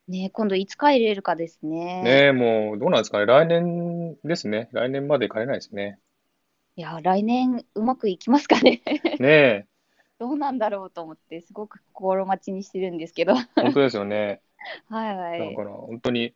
[0.07, 2.01] ね今度いつ帰れるかですね。
[2.03, 3.25] ねえ、もう、どうなんですかね。
[3.25, 4.69] 来年ですね。
[4.71, 5.99] 来年まで帰れないですね。
[6.75, 8.81] いや、来年うまくいきますかね。
[9.19, 9.65] ねえ、
[10.19, 13.33] どうなんだろうと思って、すごく心待ちにしてるんですけど。
[13.33, 14.41] はい本当ですよね。
[14.89, 15.39] はい。
[15.39, 16.33] だから、本当に、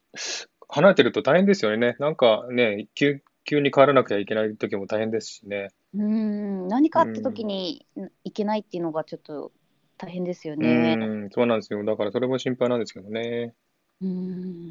[0.69, 1.95] 離れてると大変ですよね。
[1.99, 5.69] なんかね、急、急に帰らなきゃいけない時も大変ですしね。
[5.95, 7.85] うーん、何かあった時に
[8.23, 9.51] いけないっていうのがちょっと
[9.99, 10.95] 大変ですようね。
[10.95, 11.83] ん、そうなんですよ。
[11.85, 13.55] だからそれも心配なんですけどね。
[14.01, 14.07] うー。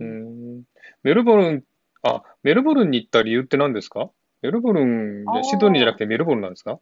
[0.01, 0.65] うんん。
[1.03, 1.65] メルボルン、
[2.03, 4.11] あ、メルボルンに行った理由って何ですか？
[4.43, 6.81] メルボルンで、シドニーじゃなくてメルボルンなんですか？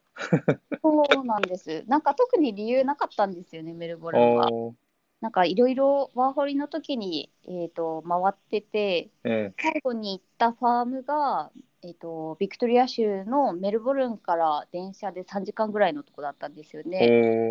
[0.83, 1.85] そうなんです。
[1.89, 4.49] なんか特に理由なかったんですよね、メルボあルンは。
[4.51, 4.75] ー
[5.21, 11.51] なんかいろいろワーホリの時に、えー、と回ってて、え最後に行ったファームが、
[11.83, 17.07] えー、とビクトリア州のメルボルンから電車で3時間ぐらいのとこだったんですよえ、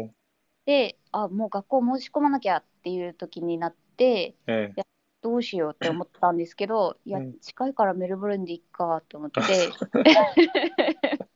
[0.05, 0.15] ね。
[0.65, 4.83] で、あ、もう学校申し込まなきゃっていう時になって、ええ、
[5.21, 9.41] どうしようって思ったんですけど、 いやうん、近いからメルボルンで行っかと思って、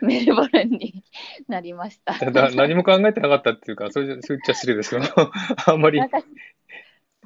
[0.00, 1.04] メルボルンに
[1.48, 2.14] なりました。
[2.30, 5.04] だ何も考えてなかったっていうか、それそう言っちゃ失礼ですけど、
[5.66, 6.00] あんまり。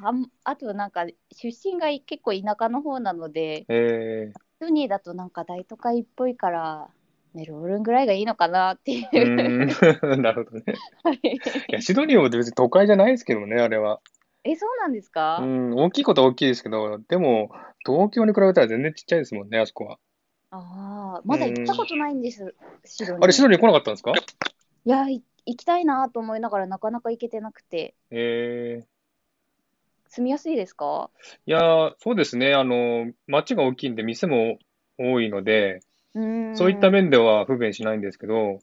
[0.03, 4.33] あんあとなんか出身が結構田舎の方なので、え。
[4.35, 6.91] シドニーだとなんか大都会っぽいから、
[7.37, 9.09] メルボルンぐらいがいいのかなっていう。
[9.13, 10.65] え、う なるほどね。
[11.69, 14.01] いや、シドニーも別に都会じゃないですけどね、あれは。
[14.43, 17.51] え、そうなんですか、うん、大きいことは大きいですけど、でも、
[17.85, 19.99] 東京に比べたら全然ちっちゃいですもんね、あそこは。
[20.51, 22.55] ああ、まだ行ったことないんです、
[22.87, 23.25] シドニー。
[23.25, 24.13] あれ、シドニー来なかったんですか？
[24.15, 28.87] いや、い行きたいなと思いながらなかなか行けてなくて、ええ
[30.09, 31.11] 住みやすいですか？
[31.45, 32.55] いやー、そうですね。
[32.55, 34.59] あの、街が大きいんで、店も
[34.99, 35.81] 多いので。
[36.55, 38.61] そういった面では不便しないんですけど、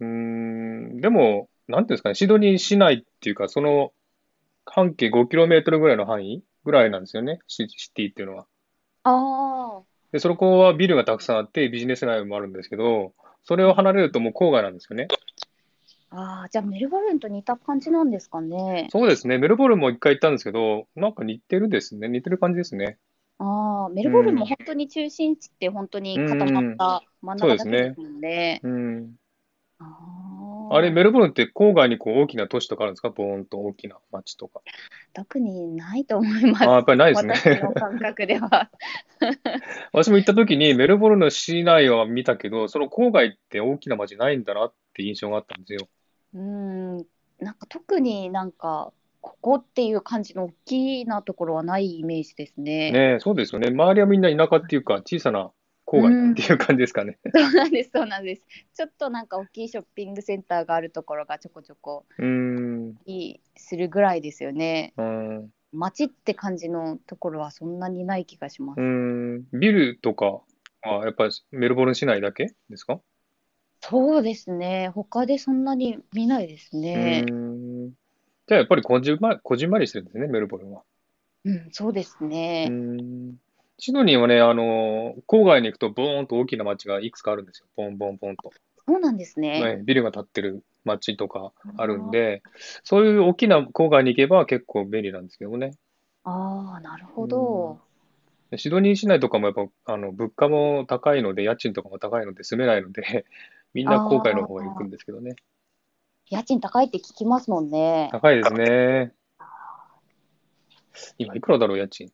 [0.00, 3.92] うーん、でも、なんていうんですかね、シドニー市内っていうか、その
[4.66, 8.46] 半径 5km ぐらいの範囲ぐらいなんですよね、シ、シティっていうのは。
[9.04, 9.80] あ
[10.12, 13.12] で、そこはビルがたくさんあって、ビジネス街もあるんですけど、
[13.44, 15.08] それを離れるともう郊外なんですよね。
[16.10, 18.88] あ、ああ、じゃあメルボルンと似た感じなんですかね。
[18.90, 19.38] そうですね。
[19.38, 22.08] メルボルンも一回行ったんですけど、なんか似てるですね。
[22.08, 22.98] 似てる感じですね。
[23.38, 28.60] ああ、メルボルンも本当に中心地って本当に固まった真ん中だけですもんね。
[28.62, 29.16] うん。
[29.78, 33.10] ああれ、メルルボルンって郊外にこう大きな都市とかあるんですか？
[33.10, 34.62] ボーンと大きな街とか。
[35.12, 36.64] 特にないと思います。
[36.64, 37.34] ああ、やっぱりないですね。
[37.34, 38.70] 私の感覚では。
[39.92, 45.88] 私も行った時にメルボルンの市内は見たけど、その郊外って大きな街ないんだなって印象があったんですよ。
[46.34, 46.96] うん、
[47.38, 48.92] なんか特になんか、
[49.26, 52.92] ここっていう感じの大きなところはないイメージですね。
[52.92, 53.70] ねえ、そうですよね。
[53.70, 55.50] 周りはみんな田舎っていうか、小さな
[55.84, 57.18] 郊外っていう感じですかね。
[57.34, 58.42] そうなんです、そうなんです。
[58.72, 62.24] ちょっとなんか大きいショッピングセンターがあるところがちょこちょこう。
[63.04, 64.94] いいするぐらいですよね。
[64.96, 65.50] うん。
[65.72, 68.80] 街って感じのところはそんなにない気がします。
[68.80, 69.44] うーん。
[69.52, 73.00] ビルとかはやっぱりメルボルン市内だけですか？
[73.80, 74.88] そうですね。
[74.94, 77.24] 他でそんなに見ないですうね。
[77.28, 77.65] ーん。
[78.48, 80.82] じゃあやっぱりこじんま、こじんまりしてるんですね、メルボルンは。
[81.44, 82.66] うん、そうですね。
[82.68, 83.36] ん。
[83.78, 87.66] シドニーはね、あの、郊外に行くとボーンと大きな街がいくつかあるんですよ。
[87.76, 88.52] ボンボンボンと。
[88.86, 89.76] そうなんですね。
[89.76, 92.42] ね、ビルが建ってる街とかあるんで、
[92.84, 95.72] そういう大きな郊外に行けば結構便利なんですけどね。
[96.22, 97.80] ああ、なるほど。
[98.50, 103.26] でシドニー市内とかもやっぱ、あの、物価も高いので、家賃とかも高いので住めないので、
[103.74, 105.34] みんな郊外の方が行くんですけどね。
[106.28, 108.08] 家賃高いって聞きますもんね。
[108.10, 109.12] 高いですね。
[111.18, 112.10] 今いくらだろう、家賃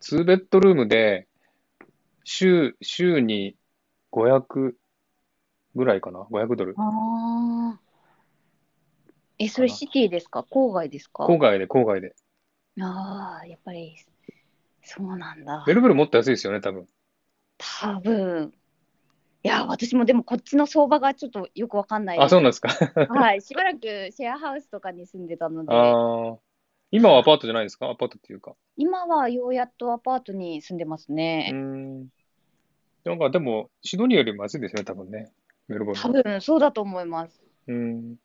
[0.00, 1.28] ？2ベッドルームで、
[2.24, 3.56] 週、週に
[4.10, 4.74] 500
[5.74, 6.74] ぐらいかな ?500 ドル。
[6.78, 7.80] ああ。
[9.38, 10.46] え、それシティですか？
[10.50, 11.24] 郊外ですか？
[11.26, 12.14] 郊外で、郊外で。
[12.80, 13.96] ああ、やっぱり、
[14.82, 15.74] そうなんだメ。
[15.74, 16.86] ルブルンもっと安いですよね、多分。
[17.58, 18.54] 多分。
[19.42, 22.32] いや、私もでもこっちの相場がちょっとよくわかんないであ、す。
[22.32, 22.68] そうなんですか。
[23.08, 23.78] はい、しばらく
[24.12, 26.38] シェアハウスとかに住んでたので、ああ。
[26.90, 27.88] 今はアパートじゃないですか？
[27.88, 28.54] アパートっていうか。
[28.76, 31.50] 今はようやっとアパートに住んでますね。
[31.52, 32.00] ん。
[33.04, 35.30] なんかでも、シドニーよりも安いですね、多分ね。
[35.68, 36.22] メルボルン多は。
[36.22, 37.42] 分そうだと思います。
[37.68, 38.16] うん。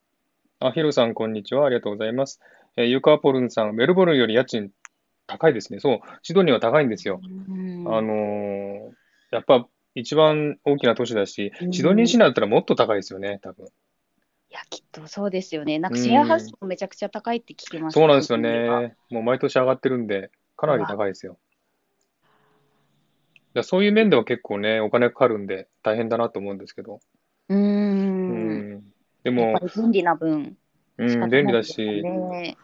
[0.59, 1.65] あ、ヒロさん、こんにちは。
[1.65, 2.41] ありがとうございます。
[2.75, 4.71] えーユカポルンさん、メルボルンより家賃
[5.27, 5.79] 高いですね。
[5.79, 7.21] そう、シドニーは高いんですよ。
[7.23, 8.91] うんあのー
[9.31, 13.65] やっぱ一番大きな都市だしう、んシドニー市内だったらもっと高いですよね、多分。
[13.65, 13.69] い
[14.51, 15.79] や、きっとそうですよね。
[15.79, 18.95] なんかシェアハウスもめちゃくちゃ高いって聞きますそうなんですよね。
[19.09, 21.37] もう毎年上がってるんで、かなり高いですよ。
[23.53, 26.99] だそういう面では結構ね、お金かかるんで大変だなと思うんですけど。
[27.47, 28.83] うんん。
[29.23, 30.57] でも便利な分、
[30.97, 32.57] うん、便利だし、ね。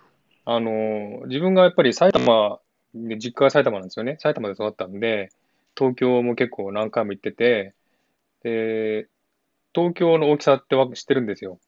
[0.44, 2.60] あのー、自分がやっぱり埼玉
[2.94, 4.17] で、実家が埼玉なんですよね。
[4.20, 5.30] 埼玉で育ったんで、
[5.78, 7.74] 東京も結構何回も行ってて、
[8.44, 9.08] で、
[9.74, 11.60] 東京の大きさってわ知ってるんですよ。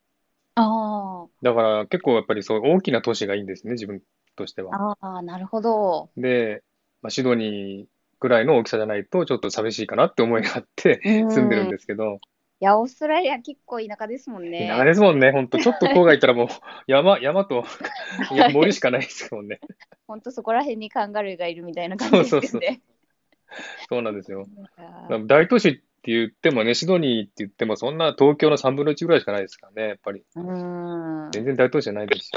[0.56, 4.02] あだから結構やっぱりそう大きな都市がいいんですね、自分
[4.36, 4.76] としては。
[4.76, 6.10] あ、ああ、なるほど。
[6.18, 6.64] で、
[7.02, 12.20] まあ、シドニーぐらいの大きさじゃないとちょっと寂しいかなって思いがあってうん住んでるんですけど、
[12.62, 14.68] いや、オーストラリア結構田舎ですもんね。
[14.70, 15.58] 田舎ですもんね、ほんと。
[15.60, 16.48] ちょっと郊外行ったらもう
[16.88, 17.66] 山、山と
[18.34, 19.60] いや森しかないですもんね。
[20.08, 22.48] ほんとそこら辺にカンガルーがいるみたいな感じですよね。
[22.48, 22.93] そうそうそう
[24.02, 24.48] なんですよ。
[25.28, 30.24] 大都市って言ってもね、シドニーって言ってもそんな東京の3分の1ぐらいしかないですからね、やっぱり。
[30.36, 31.32] うーん。
[31.32, 32.32] 全然大都市じゃないですし。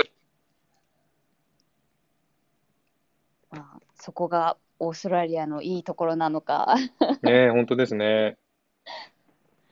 [3.51, 6.77] まあ、そこがオーストラリアのいいところなのか。
[7.23, 8.37] ねえ、本当ですね。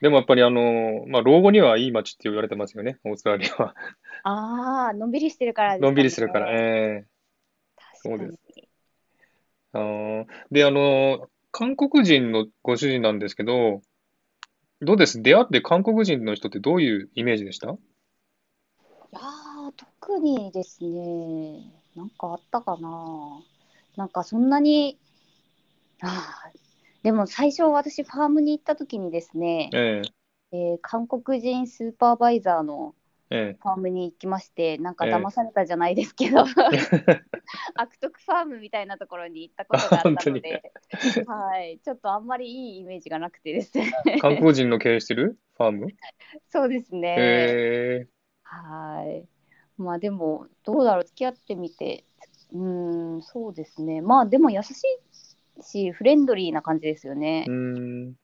[0.01, 3.75] でもやっぱりあの、まあ、老後にはいい街って言われてますよね、オーストラリアは。
[4.23, 5.87] ああ、のんびりしてるからですかね。
[5.87, 6.51] のんびりするから。
[6.51, 7.05] ええ
[8.03, 8.17] 確かに。
[8.17, 8.39] そうです
[9.73, 13.79] あーで、あの、韓国人のご主人なんですけど、
[14.81, 15.21] どうです？
[15.21, 17.69] 出会って韓国人の人ってどういうイメージでした？
[17.69, 17.77] い
[19.13, 21.61] やー、特にですね、
[21.95, 23.39] なんかあったかな。
[23.95, 24.97] なんかそんなに、
[26.01, 30.01] あーでも最初私ファームに行った時にですね、え
[30.51, 30.57] え。
[30.75, 32.95] ー韓国人スーパーバイザーの
[33.31, 33.57] ええ。
[33.61, 35.13] ファームに行きまして、なんかええ。
[35.13, 36.45] 騙されたじゃないですけど、
[37.75, 40.71] 悪徳ファームみたいなところに行ったことがあったので、
[41.27, 43.91] はい、ちょっとあんまりいいイメージがなくてですね。
[44.07, 45.37] え韓国人の経営してる？
[45.57, 45.87] ファーム？
[46.49, 47.15] そうですね。
[47.17, 48.07] え
[48.43, 49.27] はい。
[49.81, 52.05] まあでも、どうだろう、付き合ってみて、
[52.53, 54.01] うーん、そうですね。
[54.01, 54.71] まあでも優し
[55.57, 57.45] いし、フレンドリーな感じですよね。
[57.47, 58.15] うん。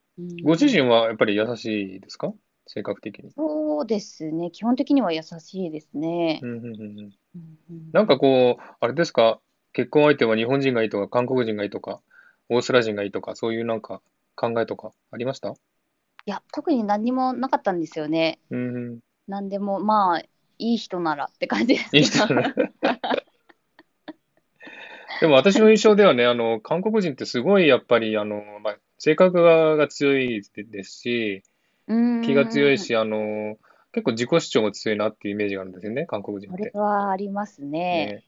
[0.43, 2.33] ご主人はやっぱり優しいですか？
[2.73, 3.31] 性格的に。
[3.31, 4.49] そうですね。
[4.49, 6.47] 基本的には優しいですねう。
[6.47, 7.11] んうんうんうんうんうん
[7.91, 9.41] なんかこう、あれですか、
[9.73, 11.99] 結婚相手は日本人がいいとか、韓国人がいいとか、
[12.47, 14.01] オーストラリア人がいいとか、そういうなんか
[14.35, 15.49] 考えとかありました？
[15.49, 15.53] い
[16.25, 18.39] や、特に何にもなかったんですよね。
[18.49, 18.99] うん。
[19.27, 21.97] なんでも、まあ、いい人ならって感じです。
[21.97, 22.53] いい人なら
[25.19, 31.43] でも私の印象ではね、あの、韓国人ってすごいやっぱり、あの、まあ、性格がが強いですし、
[31.91, 33.57] うん気が強いし、あの、
[33.91, 36.71] 結構自己主張が強いなっていうイメージがあるんですよね、韓国人それ。
[36.73, 38.07] はありますね。
[38.07, 38.23] ね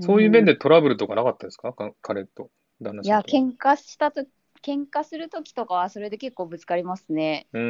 [0.00, 0.54] そういう面で。
[0.54, 1.72] でトラブルとかなかったですか？
[1.72, 2.50] か彼と、
[2.80, 3.28] 旦那いや、さんと。
[3.28, 4.24] 喧嘩したと、
[4.62, 7.46] 喧嘩するときとかは、それで結構ぶつかりますね。
[7.52, 7.60] うー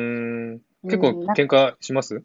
[0.57, 0.61] ん。
[0.85, 2.22] 結構うんなん喧嘩します？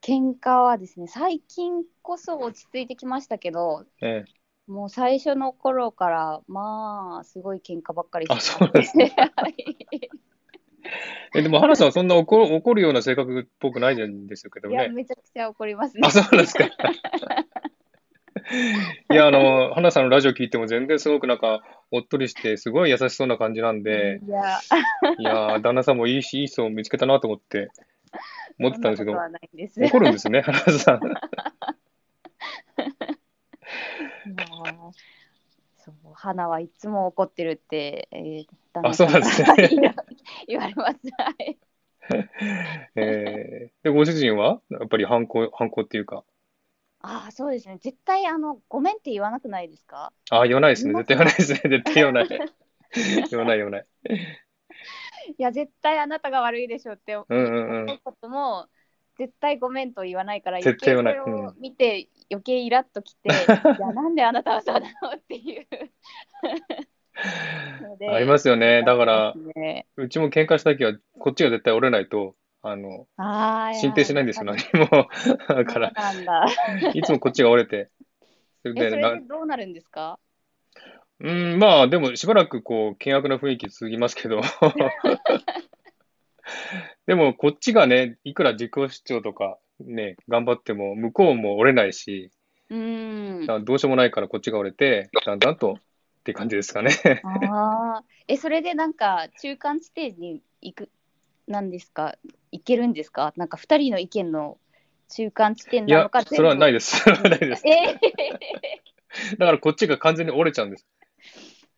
[0.00, 4.42] 喧嘩はですね、最近こそ落ち着いてきましたけど、ええ。
[4.66, 9.14] もう最初の頃から、まあ、すごい喧嘩ばっかりしてあそうなんですね。
[9.36, 9.54] はい
[11.34, 14.88] え、でも、花さんはそんな怒る怒るような性格っぽくないんですけどいや、ね。
[14.90, 16.10] めちゃくちゃ怒りますねあ、。
[16.10, 16.64] そうなんですか。
[19.10, 24.58] いや、あの、花さんのラジオ聞いても全然すごくなんか、おっとりして、すごい優しそうな感じなんで、いや、
[25.18, 27.68] いやー、旦那さんもいいし、いい人を見つけたなと思って、
[28.58, 29.18] 思ってたんですけど。
[29.88, 31.00] 怒るんですね、花さん。
[35.90, 39.94] まあそう、花はいつも怒ってるって、えー、旦あ、そうんなんですね。
[40.46, 40.98] 言われます。
[41.18, 41.58] はい。
[42.96, 44.60] えー、で、ご主人は？
[44.70, 46.24] やっぱり反抗、反抗っていうか、
[47.00, 47.78] ああ、そうですね。
[47.78, 50.12] 絶対、あの、ごめんって言わなくないですか？
[50.30, 50.94] あ、言わないですね。
[50.94, 51.60] 絶対言わないですね。
[51.64, 52.28] 絶対言わない。
[52.28, 53.86] 言わない、言わない。
[55.38, 58.68] いや、絶対あなたが悪いでしょって思うんうんうんうことも、
[59.18, 63.32] 絶対ごめんと言わないから、絶対言わない余計それを見て、余計イラッときて、い
[63.80, 65.66] や、なんであなたはそうなのっていう。
[68.10, 68.82] ありますよね。
[68.84, 75.08] だから、ね、うちも喧嘩した時は、こっちが絶対折れないと、あの、あー進展しないんですよ、や何も。
[75.48, 75.92] だから。
[76.94, 77.90] いつもこっちが折れて、
[78.62, 80.18] それで、なれでどうなるんですか？
[81.20, 84.40] うん、まあ、でもしばらくこう、険悪な雰囲気続きますけど、
[87.06, 92.30] でも、こっちがね、いくら自己主張とかね、頑張っても、向こうも折れないし、
[92.70, 96.92] うーんどうしようもないからこっちが折れて、だんだんとって感じですかね。
[97.24, 98.04] ああ。
[98.28, 100.90] え、それでなんか、中間地点に行く、
[101.46, 102.16] なんですか？
[102.52, 103.32] 行けるんですか？
[103.36, 104.58] なんか、二人の意見の
[105.08, 106.98] 中間地点いやなのか、それはないでです。
[106.98, 107.62] それはないです。
[107.68, 107.98] え
[109.36, 110.86] だからこっちが完全に折れちゃうんです。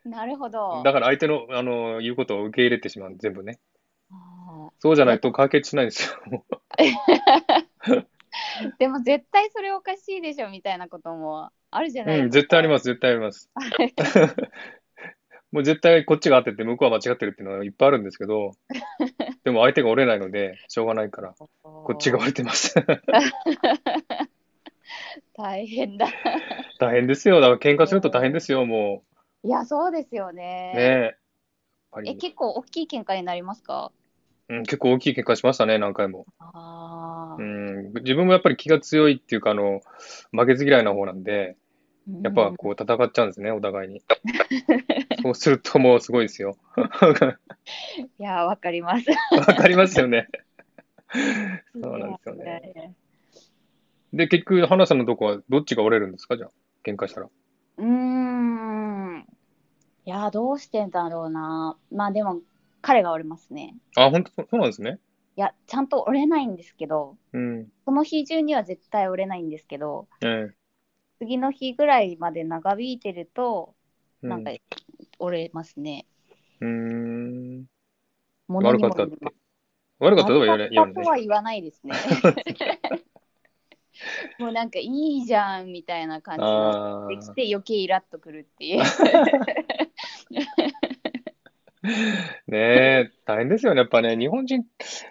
[0.07, 0.83] ー、なるほど。
[0.85, 3.59] だから相手の、あの、言うことを受け入れてしまう、全部ね。
[4.85, 6.44] あそうじゃないと解決しないんですよ。
[6.79, 8.07] ー
[8.79, 12.40] でも絶対それおかしいでしょみたいなこともあるじゃないうん、ですか。
[12.40, 13.51] 絶対あります、絶対あります。
[15.53, 18.53] もう絶対こっちが合ってて、向こうは間違ってるっていうのはいっぱいあるんですけど、
[19.44, 22.75] でも相手が折れないので、しょうがないから、こっちが折れてます。
[25.37, 26.09] 大変だ。
[26.79, 27.40] 大変ですよ。
[27.40, 29.05] だから喧嘩すると大変ですよ、も
[29.44, 30.37] いや、そうですよう。
[30.37, 30.73] ね。
[30.75, 31.16] ねえ。
[32.07, 33.92] え、り、結構大きい喧嘩になりますか？
[34.59, 36.27] うん、結構大きい喧嘩しましたね、何回も。
[36.38, 39.81] ああ、うん、自分もやっぱり気が強いっていうか、あの、
[40.33, 41.57] 負けず嫌いな方なんで、
[42.23, 44.03] やっぱこう戦っちゃうんですね、お互いに。
[45.23, 46.57] そうするともうすごいですよ。
[48.19, 49.07] いや、わかります。
[49.37, 50.29] わかりますよね。
[51.73, 52.45] そうなんですよね。
[52.75, 52.95] ね。
[54.12, 56.51] で、結局、花さんのとこはどっちが折れるんですかじゃあ、
[56.85, 57.29] 喧嘩したら。
[57.79, 59.27] うーん。
[60.07, 61.77] いや、どうしてんだろうな。
[61.90, 62.40] まあでも、
[62.85, 63.75] 彼が折れますね。
[63.97, 65.01] あ、本当そうそうなんですね。
[65.37, 67.73] いや、ちゃんと折れないんですけど、うん。
[67.87, 70.51] その日中には絶対折れないんですけど、え
[71.18, 73.75] 次の日ぐらいまで長引いてると、
[74.23, 74.27] え。
[74.27, 74.51] なんか
[75.18, 76.05] 折れますね。
[76.61, 77.64] うん。
[78.49, 79.16] 悪かったって。
[79.99, 80.32] 悪かった？
[80.35, 80.76] とは言わない悪。
[80.76, 81.95] かったとは言わないですね。
[84.39, 88.82] もうなんかいいじゃんみたいな感じになあってきて余計イラッとくるっていう。
[91.85, 91.89] あ。
[92.51, 93.80] ねえ、大変ですよね。
[93.80, 94.64] やっぱね、日本人、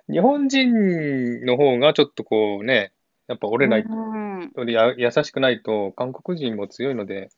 [0.09, 2.93] 日本人の方がちょっとこうね、
[3.27, 7.29] やっぱ折れない、うんや優しくないと、韓国人も強いので、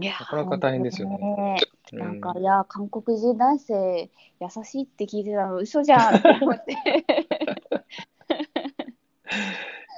[0.00, 1.56] いやなかなか大変ですよね本
[1.90, 6.72] 当うんなんか、いや、韓国人男性、優しいって聞いてたの、嘘じゃん って思って。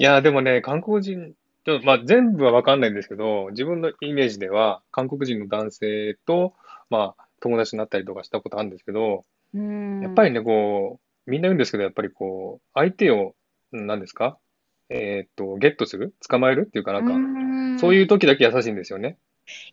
[0.01, 1.35] いや、でもね、韓国人、
[1.65, 6.55] ちょまあ、全部は分かんないんですけど、自分のイメージでは、韓国人の男性と、
[6.89, 9.25] まあ、友達になったりとかしたことあるんですけど、
[9.55, 13.35] うんやっぱりね、こう、みんな言うんですけど、やっぱりこう、相手を、
[13.73, 14.39] うん何ですか？
[14.89, 16.15] えーっと、ゲットする？
[16.29, 19.19] 捕まえるっていうかなんか、んそういう時だけ優しいんですよね。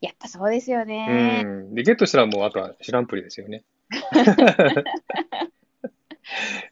[0.02, 1.44] やっぱそうですようね。
[1.44, 1.76] ん。
[1.76, 3.64] で、ゲットしたらもう、あとは知らんぷりですよね。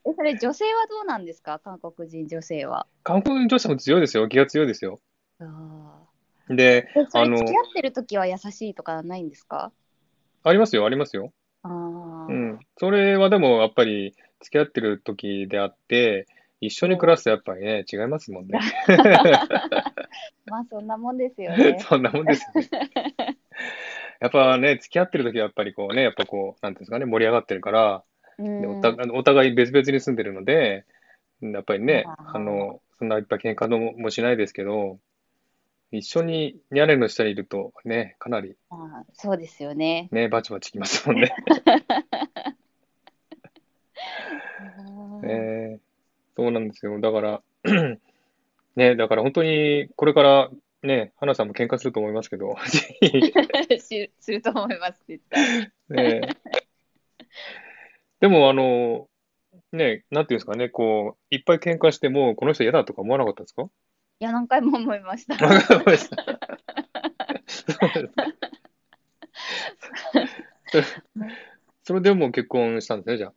[0.06, 1.60] え、それ女性はどうなんですか？
[1.60, 2.88] 韓国人女性は。
[3.04, 4.28] 韓国人女性も強いですよ。
[4.30, 5.02] 気が強いですよ。
[5.40, 6.04] あ
[6.50, 9.72] で、あのれ付き合ってる時は優しいとかないんですか？
[10.48, 11.32] ありますよ、ありますよ。
[11.64, 12.60] あうん。
[12.78, 16.28] それはでも、やっぱり、付き合ってる時であって、
[16.60, 18.60] 一緒に暮らすとやっぱりね、違いますもんね。
[20.48, 21.78] まあそんなもんですよね。
[21.80, 23.38] そんなもんですよね。
[24.20, 28.04] やっぱね、付き合ってる時はやっぱりこうね、やっぱこう、なんていうんですかね、盛り上がってるから、
[28.40, 30.86] うんでおたお互い別々に住んでるので、
[31.42, 35.00] やっぱりね、あーあの、そんないっぱい喧嘩ももしないですけど、
[35.92, 40.10] 一緒に屋根の下にいるとね、かなりまあそうですよね。
[40.12, 41.34] ね、バチバチきますもんね。
[45.24, 45.80] えー
[46.36, 47.00] そうなんですよ。
[47.00, 47.42] だから、
[48.76, 50.52] ね、だから本当にこれから
[50.84, 52.98] ね、花さんも喧嘩すると思いますけど、ぜ
[53.72, 55.72] ひしすると思います、絶対。
[55.90, 56.22] ね
[58.20, 59.10] でも、あの、
[59.72, 63.64] ね、なんていうんですかね、こう、いっぱい喧嘩しても、この人嫌だとか思わなかったですか？
[63.64, 63.70] い
[64.20, 65.38] や、何回も思いました。
[65.62, 66.40] そうですか。
[71.84, 73.34] それでもう結婚したんですね、じゃあ。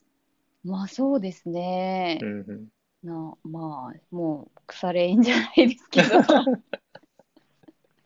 [0.64, 2.24] まあそうですねう。
[2.24, 2.68] んうん
[3.02, 6.20] なまあ、もう腐れ縁じゃないですけど。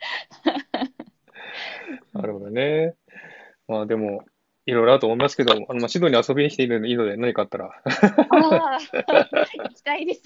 [2.13, 2.95] なるほどね。
[3.67, 4.25] まあでも、
[4.67, 7.67] いろいろあると思いますけど、あのまあシドニー遊びに来ているのでいいので、何かあったら。
[7.67, 8.89] ああ、行
[9.75, 10.23] きたいです。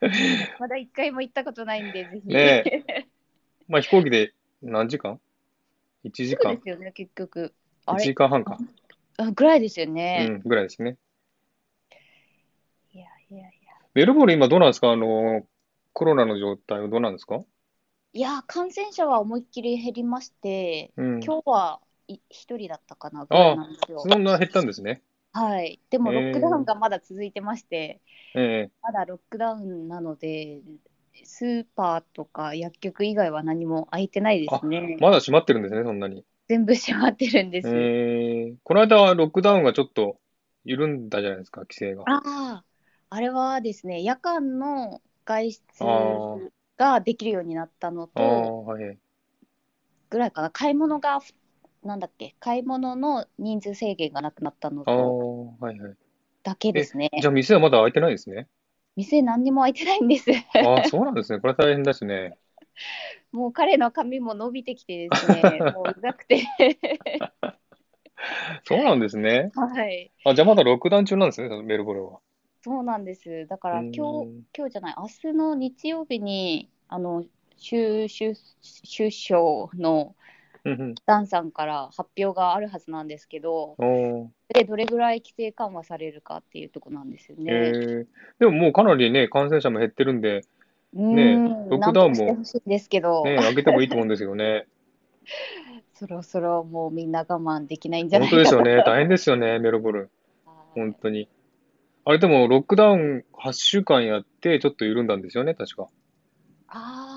[0.60, 2.28] まだ一回も行ったことないんで、ぜひ。
[2.28, 3.08] ね
[3.68, 4.32] まあ飛行機で
[4.62, 5.20] 何時間
[6.04, 7.52] ?1 時すぐで間すよね、結局。
[7.86, 8.58] あ ?1 れ時間半か。
[9.18, 10.26] あぐらいですようね。
[10.28, 10.96] ん、ぐらいですね。
[12.92, 13.72] いやいやいや。
[13.94, 14.90] メルボルン今どうなんですか？
[14.92, 15.46] あの、
[15.92, 17.42] コロナの状態はどうなんですか？
[18.12, 21.20] いや、感染者は思いっきり減りまして、うん。
[21.22, 23.98] 今日はい一人だったかなぐらいなんですよ。
[24.00, 25.02] そんな減ったんですね。
[25.38, 25.80] はい。
[25.90, 28.00] でも、ロックダウンがまだ続いてまして、
[28.34, 30.62] えまだロックダウンなので、
[31.24, 35.02] スーパーとか薬局以外は何も開いてないですねえ。
[35.02, 36.24] まだ閉まってるんですね、そんなに。
[36.48, 37.68] 全部閉まってるんです。
[37.68, 40.18] ええこの間はロックダウンがちょっと
[40.64, 42.04] 緩んだじゃないですか、規制が。
[42.04, 42.64] ああ、
[43.10, 45.60] あれはですね、夜間の外出
[46.76, 48.98] ができるようになったのと、はい。
[50.10, 51.20] ぐらいかな、買い物が、
[51.88, 55.24] なんだっけ、買い物の人数制限がなくなったのああ、と
[55.60, 55.96] はいはい。
[56.42, 57.10] だけですね。
[57.18, 58.48] じゃあ店はまだ開いてないですね？
[58.96, 60.30] 店何にも開いてないんです。
[60.60, 61.40] ああ、そうなんですね。
[61.40, 62.36] これは大変ですね。
[63.32, 66.46] もう彼の髪も伸びてきてですね、 もううざくて。
[68.64, 69.52] そうなんですね。
[69.54, 70.12] はい。
[70.24, 72.20] あ、じゃあまだロックダウン中なんですね、メルボルンは。
[72.62, 73.46] そうなんです。
[73.46, 77.24] だからうん今日、今日じゃない、明日の日曜日に、あの、
[77.56, 78.34] 州首
[78.96, 80.14] 首相の。
[81.06, 83.76] ダンさんから発表があるはずなんですけど、
[84.54, 87.50] で、どれぐらい規制緩和されるかっていうとこなんですよえね。
[87.52, 88.06] ー、
[88.38, 90.42] でももうかなりね、感染者も減ってるんで、
[90.92, 92.36] ねん、ロックダウンも
[93.24, 94.66] ね、開けてもいいと思うんですよね。
[95.94, 98.56] そろそろもうみんな我慢できないんじゃな本いかと。
[98.58, 98.82] 当ですよね。
[98.86, 100.10] 大変ですよね、メルボル
[100.74, 101.28] 本当に。
[102.04, 105.88] あれでも、ロックダウン8週間やって、ちょっと緩んだんですよね、確か。
[106.68, 107.07] ああ、あ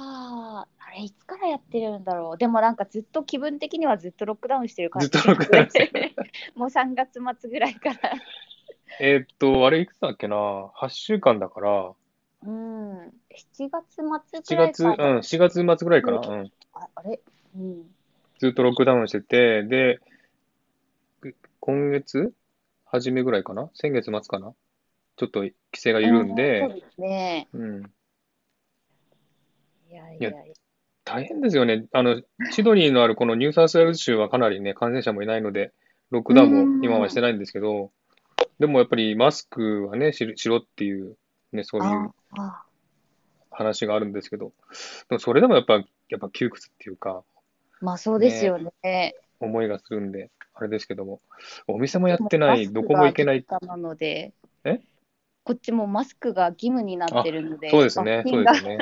[0.91, 2.37] れいつからやってるんだろう？
[2.37, 6.15] でもなんかずっと気分的にはずっとロックダウンしてる感じずっとロックダウンしてる。
[6.55, 7.99] もう3月末ぐらいから。
[8.99, 11.93] えーっと、あれいくつだっけな ?8 週間だから、
[12.43, 16.17] うん、7月末ぐ7月、らいかうん、4月末ぐらいかな。
[16.17, 16.51] うん。
[16.73, 17.21] ああれ、
[17.55, 17.95] うん、
[18.39, 19.99] ずっとロックダウンしてて、で、
[21.59, 22.33] 今月
[22.85, 23.69] 初めぐらいかな？
[23.75, 24.53] 先月末かな？
[25.15, 27.47] ちょっと規制が緩みそうで、ですね。
[27.53, 27.83] うん。
[29.89, 30.53] いやいやいや。
[31.13, 31.85] 大変ですよね。
[31.91, 35.73] あの、シドニーのあるこのニューサウスウェールズ州はかなりね、感染者もいないので、
[36.09, 37.91] ロックダウンも今はしてないんですけど、
[38.59, 41.17] でもやっぱりマスクはね、しろしろっていう、
[41.51, 42.11] ね、そういう
[43.49, 44.53] 話があるんですけど、
[45.09, 45.81] でもそれでもやっぱ、や
[46.15, 47.23] っぱ窮屈っていうか、
[47.81, 49.15] まあそうですよね。
[49.39, 51.19] 思いがするんで、あれですけども、
[51.67, 53.45] お店もやってない、どこも行けない。
[53.67, 54.33] なので、
[54.63, 54.79] え？
[55.43, 58.77] こっちもマスクが義務になってるので、そうですね、そうですね。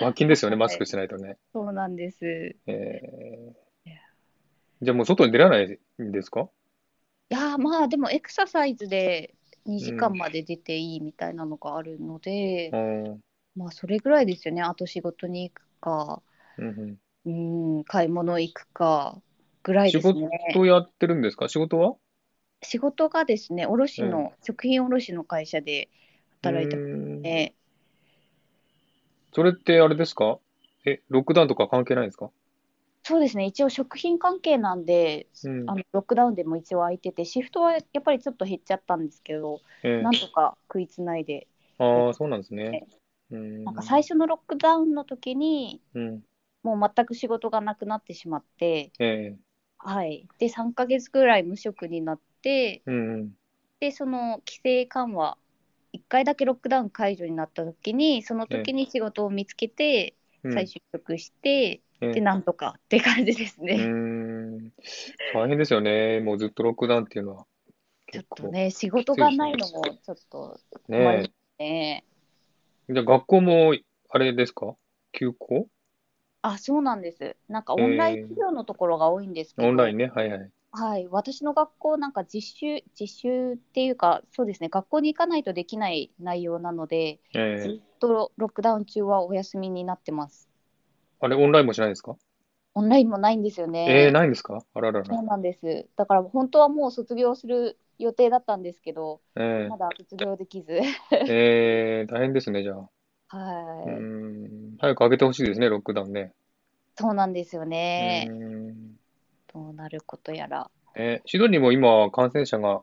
[0.00, 1.36] 罰金ですよね、マスクしてないとね。
[1.52, 2.56] そうなんです。
[2.66, 3.62] えー
[4.84, 6.48] じゃあもう外に出られないんですか？
[7.30, 9.32] いやーまあでもエクササイズで
[9.64, 13.20] 2時間まで出ていいみたいなのがあるので、うん。
[13.54, 14.60] まあそれぐらいですよね。
[14.60, 16.20] あと仕事に行くか、
[16.58, 19.22] うんうんうん、買い物行くか
[19.62, 20.28] ぐらい仕ですね。
[20.52, 21.48] 事やってるんですか？
[21.48, 21.94] 仕事は？
[22.64, 25.90] 仕事がですね、卸の、うん食品卸の会社で
[26.42, 27.54] 働いてますうーんね。
[29.32, 30.38] それってあれですか？
[30.86, 32.30] え、ロックダウンとか関係ないんですか？
[33.04, 42.86] そうですね、一応食品関係なんで、うんあのロックダウンでも一応空いてて、シフトはやっぱりちょっと減っちゃったんですけど、ええなんとか食いつないで、ああ、そうなんですね。
[43.30, 43.64] うん。
[43.64, 46.22] なんか最初のロックダウンの時に、うん。
[46.62, 50.28] もう全く仕事がなくなってしまって、ええはい。
[50.38, 53.32] で、3ヶ月ぐらい無職になって、うんうん。
[53.80, 55.38] で、その規制緩和、
[55.92, 63.76] 1回だけロックダウン解除になった時に、その時に仕事を見つけて、うん再就職して、ええで、なんとかって感じですね。
[63.76, 64.72] ん。
[65.32, 66.18] 大変ですよね。
[66.18, 67.46] もうずっとロックダウンっていうのは。
[68.12, 68.24] ちょっ。
[68.36, 71.30] とね、仕事がないのもちょっとね
[71.60, 72.04] ね。
[72.88, 72.92] え。
[72.92, 73.76] じゃあ学校も、
[74.08, 74.74] あれですか？
[75.12, 75.68] 休校？
[76.42, 77.36] あ、そうなんです。
[77.48, 80.08] なんかオンライン授業のところが多いんですけど、オンラインね。
[80.08, 80.50] はいはい。
[80.74, 90.48] はい、私の学校なんか実習、実習っていうか、そうですね、学校に行かないとできない内容なので、ええずっとロックダウン中はお休みになってます。
[91.20, 92.16] あれ、オンラインもしないですか？
[92.74, 93.84] オンラインもないんですよね。
[93.86, 94.64] ええないんですか？
[94.74, 95.04] あららら。
[95.04, 95.86] そうなんです。
[95.96, 100.72] だから本当はもう卒業する予定だったんですけど、えまだ卒業できず。
[100.72, 100.80] え
[101.28, 102.88] ええ大変ですね、じゃあ。
[103.28, 104.76] はい、うーん。
[104.78, 106.32] 早く開けてほしいですね、ロックダウンね。
[106.96, 108.28] そうなんですようね。
[108.28, 108.61] ーん。
[109.54, 110.70] どうなることやら。
[110.96, 112.82] えーシドニーも今、感染者が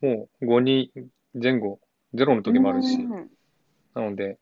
[0.00, 1.80] もう5人前後、
[2.14, 3.28] ゼロの時もあるし、うん
[3.94, 4.38] なので、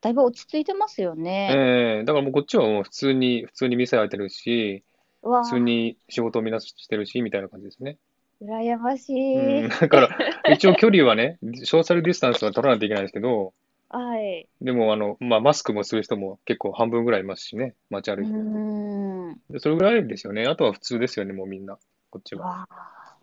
[0.00, 1.48] だいぶ落ち着いてますよね。
[1.50, 4.84] えーだからもうこっちはもう普通に、普通に店開いてるし、
[5.22, 7.98] 普通に仕事をみんなしてるし、みたいな感じですね。
[8.40, 9.66] 羨ましうい。
[9.66, 10.08] ん、だから、
[10.52, 13.52] 一応距離はね、 ソーシャルディスタンスは取らないといけないですけど、
[13.90, 14.48] はい。
[14.60, 19.34] でも、あの、まあ、マスクもする人も結構半分ぐらいいますしね、街う歩いてるん。
[19.50, 20.44] でそれぐらいですよね。
[20.46, 21.78] あとは普通ですよね、もうみんな、
[22.10, 22.46] こっちは。
[22.46, 23.16] わあ。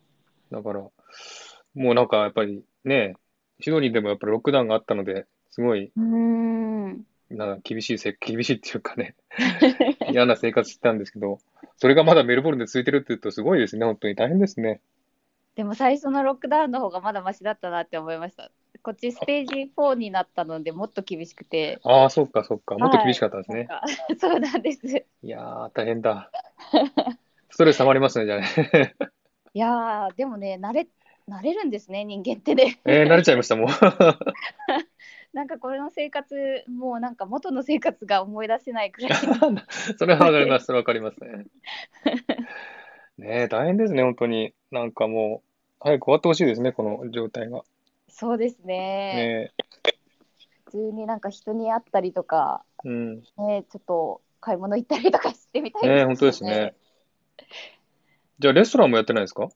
[0.51, 0.91] だから、も
[1.91, 3.15] うなんかやっぱりね、
[3.59, 7.05] シドニーでもやっぱりロックダウンがあったので、すごい、うーん。
[7.29, 9.15] なんか厳しいせ、 厳しいっていうかね、
[10.09, 11.39] 嫌な生活してたんですけど、
[11.77, 14.81] それがまだメルボルンで続いてるって言うとすごいですね、本当に大変ですね。
[15.55, 18.51] でも最初のロックダウンの方がまだマシだったなって思いました。
[18.85, 21.79] こっちステージ4になったのでもっと厳しくて。
[21.83, 23.63] ああ、そっかそっか、もっと厳しかったんですね。
[23.63, 23.87] なんか
[24.19, 24.85] そうなんです。
[25.23, 26.29] いやー、大変だ。
[27.49, 28.95] ストレス溜まりますね、じゃあね。
[29.55, 30.87] いやー、でもね、慣れ、
[31.27, 32.79] 慣れるんですね、人間ってね。
[32.85, 33.67] えー、慣れちゃいました、もう。
[35.33, 39.13] なんかこれの生活、もうなんか元の生活が思い出せないくらい。
[39.97, 41.45] それはわかります、それはわかりますね。
[43.17, 44.53] ねえ、大変ですね、本当に。
[44.69, 47.63] なんかもう、早く終わってほしいですね、この状態が。
[48.17, 49.51] そうですね。
[49.51, 49.51] ね
[50.65, 53.19] 普通になんか人に会ったりとか、え、うん。
[53.37, 56.75] ね、ちょっと買い物行ったりとかしてみたいですねえ、本当ですね。
[58.39, 59.49] じゃあ、レストランもやってないですか？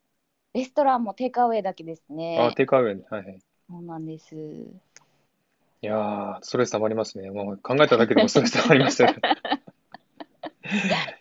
[0.54, 2.38] レストランもテイクアウェイだけですね。
[2.38, 3.06] あ、テイクアウェイね。
[3.10, 3.40] はいはい。
[3.70, 4.36] そうなんです。
[4.36, 7.32] いやー、ストレス溜まりますね。
[7.32, 9.16] もう考えただけでもストレス溜まりましたね。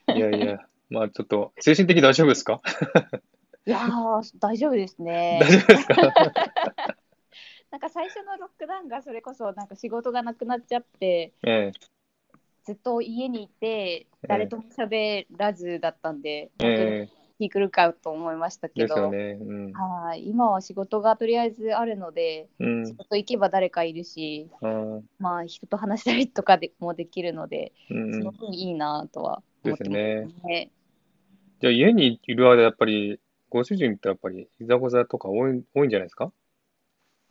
[0.17, 0.59] いやいや、
[0.91, 2.61] まあちょっと、精神的大丈夫ですか？
[3.67, 5.53] いやー、大丈夫ですね 大。
[5.53, 6.13] 丈夫ですか？
[7.71, 11.73] なんか最初のロックダウンがそれこそなんか仕事がなくなっちゃって、え
[12.65, 17.09] ずっと家にいて、誰とも喋らずだったんで、え、え
[17.39, 19.39] 気狂うかと思いましたえ、けど、ね。
[19.41, 19.73] うん。
[19.73, 22.95] はい今は仕事がとりあえずあるので、うん仕。
[22.95, 30.71] 事行けば誰かいるし、あまあ、人と話したりとかでもできるので、ーうんその分いいなとは思ってますね。
[31.61, 36.33] じゃあ家にいる間、やっぱり、ご主人ってやっぱり、いざこざとか多い、多いんじゃないですか？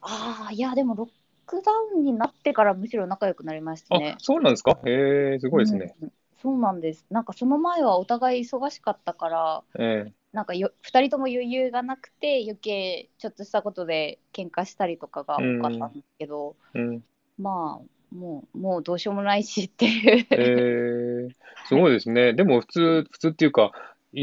[0.02, 1.10] ああ、いや、でもロッ
[1.46, 4.20] クダウンになってからむしろ仲良くなりましたねあ、。
[4.20, 4.78] そうなんですか？
[4.86, 5.96] へえ、すごいですね。
[6.02, 7.04] うんそうなんです。
[7.10, 17.04] なんかその前はお互い忙しかったから、ええ、なんかよ2人とも余裕がなくて、余計ちょっとしたことで喧嘩したりとかが多かったんですけど、うん。
[17.40, 20.28] まあ、もう、もうどうしようもないしっていう。
[20.32, 21.36] ええ、
[21.66, 22.34] すごいですね。
[22.34, 23.72] でも普通、普通っていうか、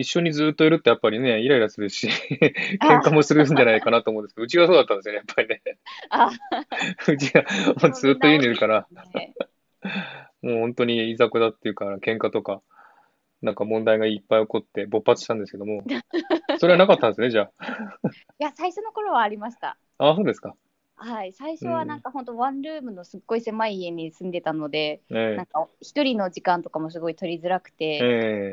[0.01, 2.09] 一緒にずっといるってやっぱりね、イライラするし、
[2.83, 5.63] 喧嘩もするんじゃないかなと思うんですけど、うちがそうだったんですよね、やっぱりね。
[6.11, 6.31] あ。
[7.13, 7.45] うちが
[7.83, 9.35] もうずっと家にいるから、ね。
[10.43, 12.61] もう本当にいざこざっていうか、喧嘩とか、
[13.41, 15.85] なんか問題がいっぱい起こって勃発したんですけども、
[16.59, 17.51] それはなかったんですね、じゃ
[18.41, 19.77] いや、最初の頃はありました。
[19.99, 20.11] あ。
[20.11, 20.57] あ、そうですか。
[20.97, 25.35] はい、最初はなんか本当ワンルームのすっごい狭い家に住んでたので、え。
[25.37, 28.01] なんか一人の時間とかもすごい取りづらくて、え、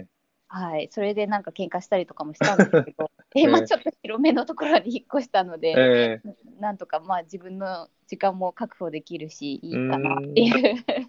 [0.03, 0.07] え
[0.53, 11.05] はい、それでなんか喧嘩したりとかもしたんですけど、でまあ、ちょっと広めのところに引っ越したのえ、で、ええ、なんとかまあ自分の時間も確保できるし、いいかなっていう。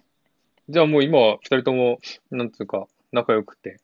[0.69, 1.99] じゃあもう今は二人とも、
[2.31, 3.79] なんつうか、仲良くて。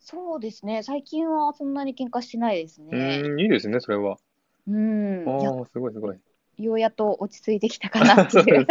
[0.00, 3.22] そうですね、最近はそんなに喧嘩してないですうね。
[3.24, 4.18] ーん、いいですね、それは。
[4.66, 6.18] うん、ああ、すごいすごい。
[6.58, 8.66] ようやっと落ち着いてきたかなっていう。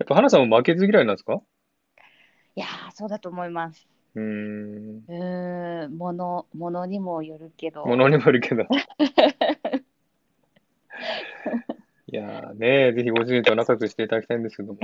[0.00, 1.40] やっぱ花さんも負けず嫌いなんですか
[2.58, 3.86] いやー、そうだと思います。
[4.16, 7.86] うーん、うーん、もの、ものにもよるけど。
[7.86, 8.64] ものにもよるけど。
[12.10, 14.80] いやーね、ぜひご主人と仲良くしていただきたいんですけども。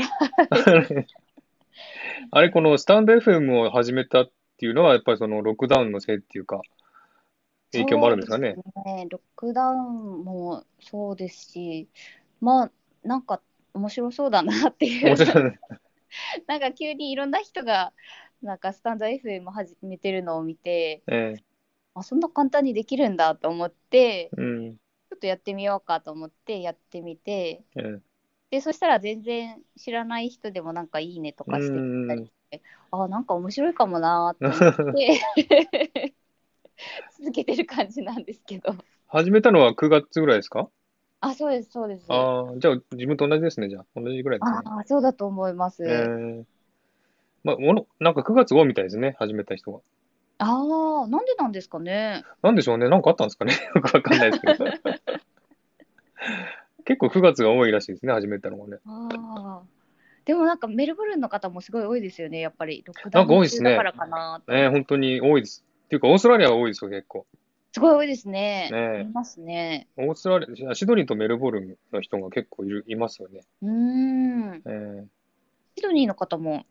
[2.31, 6.63] あれ、このスタンド FM を始めたっていうのは、やっぱりそのロックダウンのせいっていうか、
[7.73, 8.55] 影響もあるんですかね？
[8.87, 9.09] ね。
[9.11, 11.89] ロックダウンもそうですし、
[12.41, 12.71] まあ、
[13.03, 13.41] なんか
[13.73, 15.07] 面白そうだなっていう。
[15.07, 15.59] 面白いね。
[16.47, 17.93] なんか急にいろんな人が、
[18.43, 21.35] なんかスタンド FM 始めてるのを見て、え
[21.95, 24.77] あ、そんな簡単にできるんだと思って、えうん。
[24.77, 28.01] ちょっとやってみようかと思ってやってみて、ええ
[28.51, 31.73] で、そしたら全然知らない人でもなんかいいねとかして
[32.07, 32.63] たりして、
[32.93, 36.15] あ、なんか面白いかもなーと思って、
[37.19, 38.75] 続けてる感じなんですけど。
[39.09, 40.69] 始めたのは9月ぐらいですか？
[41.25, 42.05] あ、そうです、そうです。
[42.09, 43.87] ああ、じゃあ自分と同じですね、じゃあ。
[43.97, 44.59] 同じぐらいですね。
[44.65, 45.85] ああ、そうだと思います。
[45.85, 46.45] ええ
[47.45, 49.81] まあ、もの、なんか9月号みたいですね、始めた人が。
[50.39, 52.25] ああ、なんでなんですかね。
[52.43, 53.53] なんでしょうね、なんかあったんですかね。
[53.75, 54.65] よくわかんないですけど。
[56.85, 58.79] 結構9月が多いらしいですね、始めたのがね。
[58.87, 59.67] ああ。
[60.25, 62.83] でもなんかメルボルンの方もすごい多いですよね、やっぱり。
[62.87, 63.79] ロックダウなんか多いですね。
[64.49, 65.65] ね本当に多いです。
[65.87, 67.27] っていうか、オーストラリアは多いですよ、結構。
[67.75, 68.69] すごい多いですね。
[68.71, 69.89] ねいますね。
[69.97, 73.41] オーストラリア、シドニーとメルボルンの人が結構いる、いますよね。
[73.63, 74.63] うーん。
[74.65, 75.05] ええ
[75.75, 76.67] シドニーの方も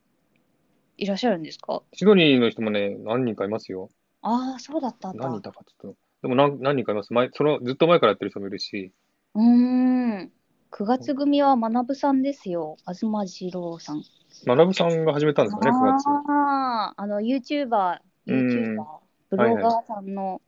[0.97, 1.81] いらっしゃるんですか？
[1.91, 3.89] シドニーの人もね、何人かいますよ。
[4.21, 5.27] ああ、そうだったんだ。
[5.27, 5.97] 何人かちょっと。
[6.21, 7.11] でも何何人かいます。
[7.11, 8.93] 前、その、ずっと前からやってる人もいるし。
[9.35, 10.31] うーん。
[10.71, 12.77] 9月組は学さんですよ。
[12.87, 14.03] 東二郎さん。
[14.45, 16.07] 学さんが始めたんですかね、9月。
[16.07, 18.85] ああ、あの、YouTuber、うん YouTuber、
[19.31, 20.41] ブロガーさんの。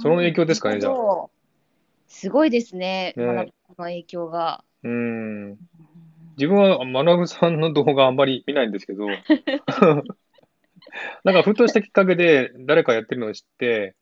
[0.00, 1.26] その影響ですかねじゃああ。
[2.06, 4.64] すごいですね、ねの影響が。
[4.82, 5.56] うーん。
[6.36, 9.06] 自分は学さんの動画あんまり見ないんですけど、
[11.24, 13.96] なんかふとしたきっかけで誰かやってるのを知って、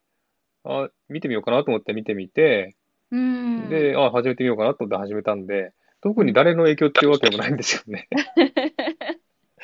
[0.65, 2.77] あ、見てみようかなと思って見てみて、
[3.11, 3.69] うん。
[3.71, 5.73] で、あ、始めてみようかなと思って始めたんで、
[6.03, 8.09] 特に誰の影響っていうわけでもないんですよね。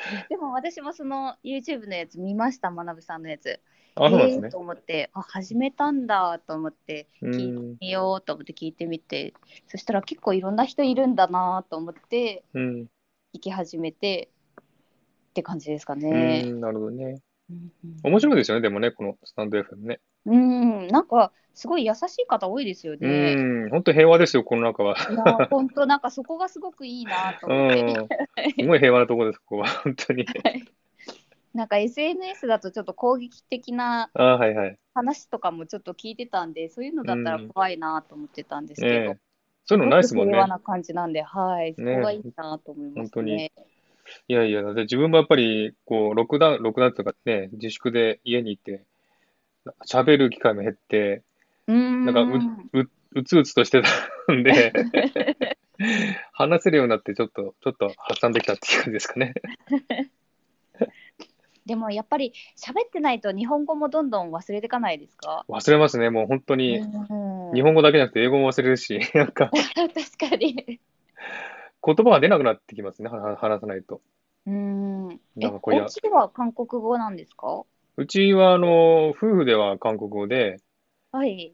[0.29, 3.59] でも私もその YouTube のやつ見ました、学さんのやつ。
[3.95, 4.51] あ、そうですねえー。
[4.51, 7.71] と思って、あ、始めたんだと思って、う聞い。
[7.71, 9.33] てみようと思って聞いてみて、
[9.67, 12.87] そしたら結構いろんな人いるんだなと思って、うん。
[13.35, 14.29] 聞き始めて
[15.31, 16.43] って感じですかうね。
[16.53, 17.21] なるほどね。
[17.49, 17.71] うん
[18.03, 19.99] 面白いですよね、でもね、このスタンド FM ね。
[20.25, 23.35] うん、なんかすごい優しい方多いですようね。
[23.35, 24.95] ーん、本当平和ですよ、この中は。
[25.09, 27.83] いや、本当なんかそこがすごくいいなとう思って。
[27.83, 28.11] ん。
[28.59, 29.67] すごい平和なところです、ここは。
[29.83, 30.25] 本当に。
[31.53, 34.79] なんか SNS だとちょっと攻撃的なあはいはい。
[34.95, 39.19] 話とかもちょっと聞いてたんで、そういうのだったら怖いなと思ってたんですけど、ええ
[39.65, 40.47] そういうのないですもんね平和。
[40.47, 43.51] な感じなんで、はい、そこねがいいなと思いますね。
[44.27, 48.83] いやいや、だって自分もやっぱり、こう、ロックダウン、ロックダウンとかね、自粛で家にいて、
[49.89, 51.23] 喋る機会も減って、
[51.67, 52.05] うーん。
[52.05, 52.21] なんか
[52.73, 54.73] う、う、うつうつとしてたんで、
[56.33, 59.33] 話せるようになって、ちょっと、ちょっと発散できたっていう感じですかね。
[61.65, 65.45] でもやっぱり喋ってないと日本語もどんどん忘れていかないですか？
[65.47, 66.79] 忘れますね、もう本当に。
[66.79, 70.79] うん日本語だけじゃなくて英語も忘れるし、なんか、 確かに。
[71.85, 74.01] 言葉が出なくなってきますね、は話さないと。
[74.45, 75.07] うん。
[75.35, 77.63] なんかこれ家では韓国語なんですか？
[77.95, 80.57] うちは、あの、夫婦では韓国語で、
[81.11, 81.53] はい。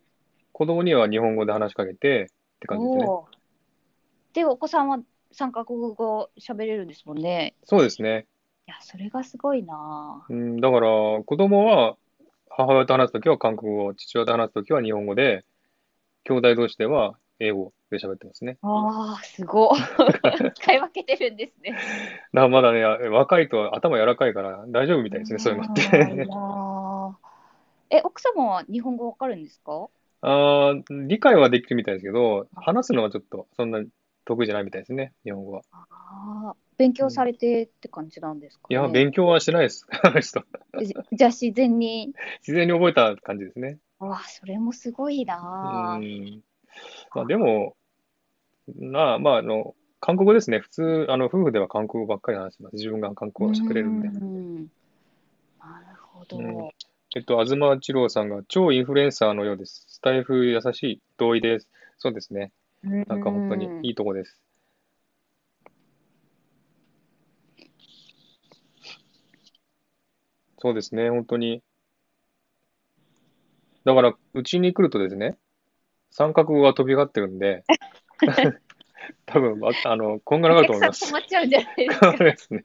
[0.54, 3.08] 子供には日本語で話しかけて、って感じですね。
[4.34, 5.00] で、お子さんは
[5.32, 7.56] 三カ国語喋れるんですもんね。
[7.64, 8.26] そうですね。
[8.68, 10.90] いや、それがすごいなうん、だから、
[11.26, 11.98] 子供は
[12.50, 15.44] 母親と話すときは韓国語、父親と話すときは日本語で、
[16.24, 18.58] 兄弟同士では英語で喋ってますね。
[18.62, 19.80] ああ、すごい。
[20.56, 21.76] 使い分けてるんですね。
[22.34, 25.82] だまだね、若いと頭柔らかいから大丈夫みたいですね、そういうのって。
[27.92, 29.90] え、奥様は日本語わかるんですか？
[30.22, 33.88] あー理解はできるみたいですけど、話すのはちょっとそんなに
[34.26, 35.62] 得意じゃないみたいですね、日本語は。
[35.72, 38.90] ああ、勉強されてって感じなんですかいや、ね。
[38.90, 40.44] 勉強はしてないです、 あの人。
[40.80, 42.14] じじゃあ自然に。
[42.42, 43.80] 自然に覚えた感じですね。
[44.00, 46.04] わあ、それもすごいなう。
[46.04, 46.42] ん。
[47.14, 47.76] まあ、でも、
[48.76, 50.60] なあ、まあ、あの、韓国語ですね。
[50.60, 52.76] 普通、あの、夫婦では韓国語ばっかり話してます。
[52.76, 54.08] 自分が韓国語を喋れるんで。
[54.08, 54.70] うん
[55.60, 56.38] なるほど。
[56.38, 56.70] うん
[57.16, 59.86] えっと、東一郎さんが超インフルエンサーのようです。
[59.88, 61.02] スタイフ優しい。
[61.18, 61.68] 同意です。
[61.98, 62.52] そうですね。
[62.84, 64.40] なんか本当にいいとこです。
[70.60, 71.64] そうですね、本当に。
[73.86, 75.36] だから、うちに来るとですね、
[76.12, 77.64] 三角語が飛び上がってるんで、
[79.26, 81.14] 多分、ああの、こんがらがると思います。
[81.14, 82.24] お客さん止まっちゃうんじゃないですそうか。
[82.24, 82.64] ですね。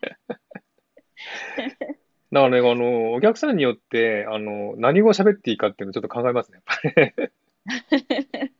[2.33, 8.51] だからね、あの、お客さんによって、あの、何語喋っていいかっていうのをちょっと考えますね、やっぱり。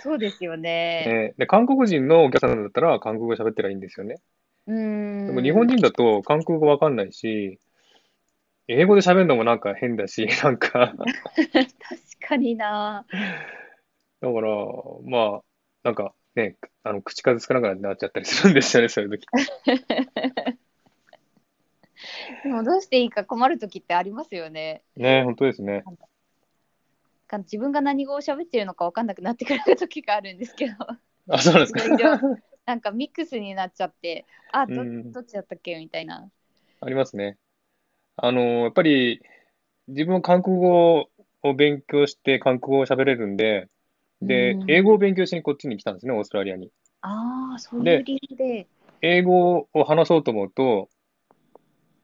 [0.00, 1.04] そうですよね。
[1.06, 4.16] えーで、韓国人のお客さんだったら、韓国語喋ってりゃいいんですよね。
[4.66, 5.26] うん。
[5.26, 7.58] でも日本人だと韓国語わかんないし、
[8.72, 13.06] 英語で喋るのもなんか変だし、 なんか、だか確かにな。
[14.20, 14.28] ら、
[15.04, 15.42] まあ、
[15.82, 19.26] なんかね、あの、口数少なくなっちゃったりするんですよね、 そういう時。
[22.44, 24.82] でもどうしていいか困る時ってありますよね。
[24.96, 25.84] ね、本当ですね。
[27.32, 30.74] か自分が何語を喋ってるのか分かんなくなってくる時があるんですけど、
[31.28, 31.80] あ、そうなんですか。
[32.64, 35.76] なんかミックスになっちゃって、あ、どっちだったっけ？
[35.78, 36.30] みたいな。
[36.80, 37.36] ありますね。
[38.16, 39.20] あの、やっぱり、
[39.88, 41.10] 自分は韓国語
[41.42, 43.68] を勉強して、韓国語を喋れるんで、
[44.22, 46.70] でう、ん英語を勉強しにこっちに来たんですね、オーストラリアに。
[47.00, 48.68] ああ、そういでう理由で。
[49.02, 50.88] 英語を話そうと思うと、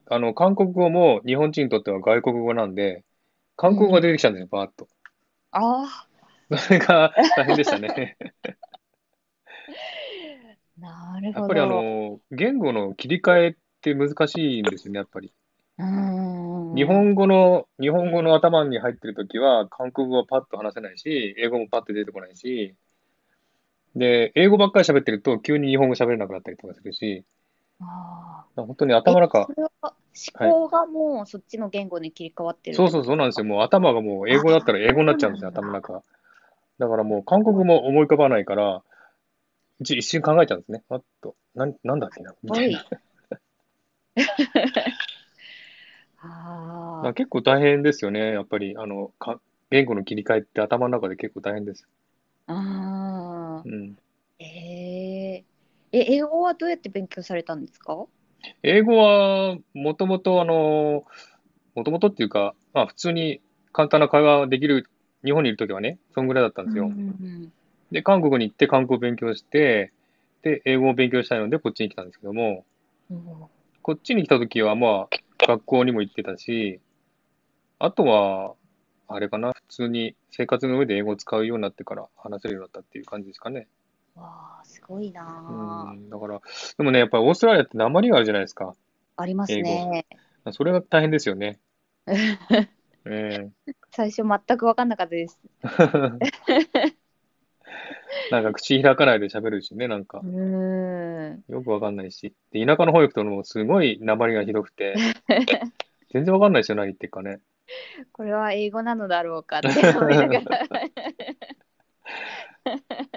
[0.07, 3.05] あの、韓国語も日本人にとっては外国語なんで、
[3.55, 4.87] 韓国語が出てきたんですよ、バーッと。
[5.51, 6.07] あ
[6.57, 8.17] それが大変でしたね。
[9.67, 9.69] あ、
[10.77, 11.39] なるほど。
[11.39, 15.33] やっぱりあの、言語の切り替えって難しいんですよね、やっぱり。
[15.79, 22.75] うーん、日本語の、日本語の頭に入ってるときは、韓国語はパッと話せないし、英語もパッと出てこないし、
[23.95, 27.23] で、英語ばっかり喋ってると、急に日本語喋れなくなったりとかするし、
[27.81, 29.47] あ本当に頭の中
[30.37, 32.75] 思考がもうそっちの言語に切り替わってる。
[32.75, 33.45] そうそうそうなんですよ。
[33.45, 36.03] もう頭がもう英語だったら英語になっちゃうんですよ、頭の中。
[36.77, 38.83] だからもう韓国語も思い浮かばないから、
[39.79, 40.83] 一一瞬考えちゃうんですね。
[40.89, 42.85] あっと、なん、なんだっけな、みたいな。
[46.21, 48.33] あまあ、結構大変ですよね。
[48.33, 49.39] やっぱり、あの、か、
[49.69, 51.87] 言語の切り替えって頭の中で結構大変です。
[52.47, 52.53] あ。
[52.53, 53.63] ああ。
[53.65, 53.97] うん。
[54.39, 55.45] ええ
[55.91, 58.05] え、英語はどうやって勉強されたんですか？
[58.63, 61.03] 英語は、もともと、あの、
[61.75, 63.41] もともとっていうか、まあ、普通に
[63.73, 64.89] 簡単な会話できる、
[65.25, 66.85] 日本にいるときはね、そんぐらいだったんですよ。
[66.85, 67.51] うん
[67.91, 69.91] で、韓国に行って韓国を勉強して、
[70.43, 72.63] で、英語を勉強したいので、こっちに来たんですけども、
[73.09, 73.19] うん
[73.81, 75.17] こっちに来たときは、まあ、
[75.47, 76.79] 学校にも行ってたし、
[77.79, 78.55] あとは、
[79.07, 83.67] あれかな、普通に生活の上で英語を使うようになってから話せるようになったっていう感じですかね。
[84.15, 85.91] わあ、すごいなあ。
[85.91, 86.41] うん、だから、
[86.77, 88.75] でもね、やっぱりオーストラリアって鉛があるじゃないですか。
[89.15, 90.05] ありますね。
[90.51, 91.59] それが大変ですよね。
[93.05, 93.49] え
[93.91, 95.39] 最初全く分かんなかったです。
[95.63, 96.95] え
[98.31, 101.43] なんか口開かないで喋るしね、なんかん。
[101.47, 102.33] よくわかんないし。
[102.51, 104.95] で、田舎の方行くともうすごい鉛がひどくて、
[106.11, 107.39] 全然わかんないですよ、何言ってるかね。
[108.11, 110.43] これは英語なのだろうかって思いながら。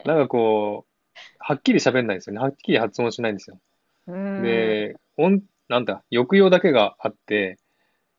[0.04, 2.40] なんかこう、はっきり喋んないんですよね。
[2.40, 3.58] はっきり発音しないんですよ。
[4.06, 7.58] うんで、音、なんだ、抑揚だけがあって、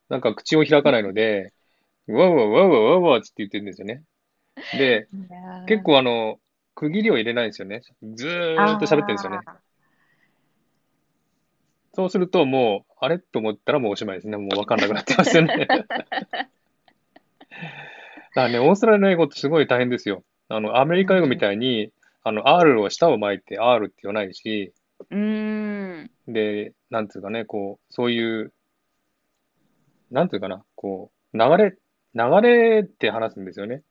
[0.10, 1.54] なんか口を開かないので、
[2.08, 4.04] うわうわうわうわうわうわって言ってるんですよね。
[4.78, 5.08] で、
[5.68, 6.40] 結構あの、
[6.76, 7.82] 区切りを入れないんですよね。
[8.16, 9.40] ずーっと喋ってるんですよね。
[9.46, 9.58] あ
[11.96, 13.20] そうするともう、あれ？
[13.20, 14.38] と思ったらもうおしまいですね。
[14.38, 15.68] もうわかんなくなってますよね。
[15.70, 15.86] だ
[18.42, 20.24] からね、オーストラリアの英語ってすごい大変ですよ。
[20.50, 21.92] あの、アメリカ英語みたいに、
[22.24, 26.12] あの、R を下を巻いて R って言わないし、ーうーん。
[26.28, 28.52] で、なんていうかね、こう、そういう、
[30.10, 31.78] なんていうかな、こう、流れ、
[32.16, 33.84] 流れって話すんですよね。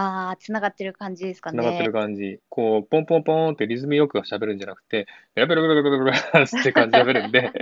[0.00, 1.58] ああ、つながってる感じですかね。
[1.58, 2.40] 繋がってる感じ。
[2.48, 7.52] こう、ポンポンポンってリズムよく喋るんじゃなくて、ベラベラベラベラベラベラって感じで喋るんで、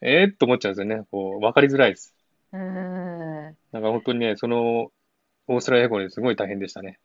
[0.00, 1.04] えっと思っちゃうんですよね。
[1.10, 2.14] こう、わかりづらいです。
[2.52, 3.56] うーん。
[3.72, 4.90] なんか本当にね、その、
[5.46, 6.98] オーストラリア語ですごい大変でしたね。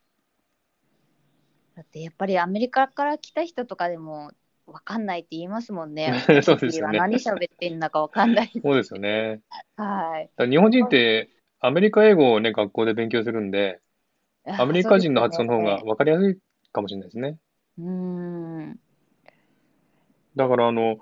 [1.76, 4.30] だってやっぱりアメリカから来た人とかでも
[4.66, 6.12] 分かんないって言いますもんね。
[6.42, 8.50] そうですよね何喋ってんだか分かんない。
[8.62, 9.40] そうですよね。
[9.76, 10.48] はい。
[10.48, 11.28] 日本人って、
[11.60, 13.80] アメリカ英語をね、学校で勉強するんで、
[14.56, 16.38] アメリカ人の発音の方が分かりやすい
[16.72, 17.38] かもしれないですね。
[17.78, 17.84] うー
[18.72, 18.80] ん。
[20.36, 20.98] だからあの、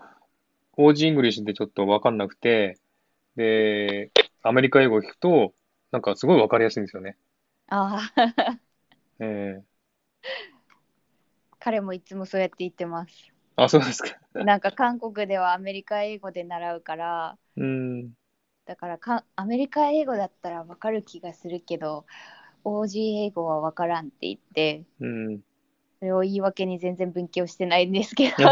[0.76, 2.78] Aussie English でちょっと分かんなくて、
[3.36, 5.55] で、アメリカ英語を聞くと、
[5.92, 7.18] なんかすごい分かりやすいんですよね。
[7.68, 8.24] ああ、
[9.20, 9.64] ええ
[11.59, 13.32] 彼もいつもそうやって言ってます。
[13.57, 14.18] あ、そうですか。
[14.38, 18.14] なんか韓国ではアメリカ英語で習うから、うん。
[18.66, 22.07] だからかアメリカ英語だったら分かる気がするけど、
[22.65, 25.41] OG 英語は分からんって言って、うん。
[26.01, 28.37] それを言い訳に全然勉強してないんですけど。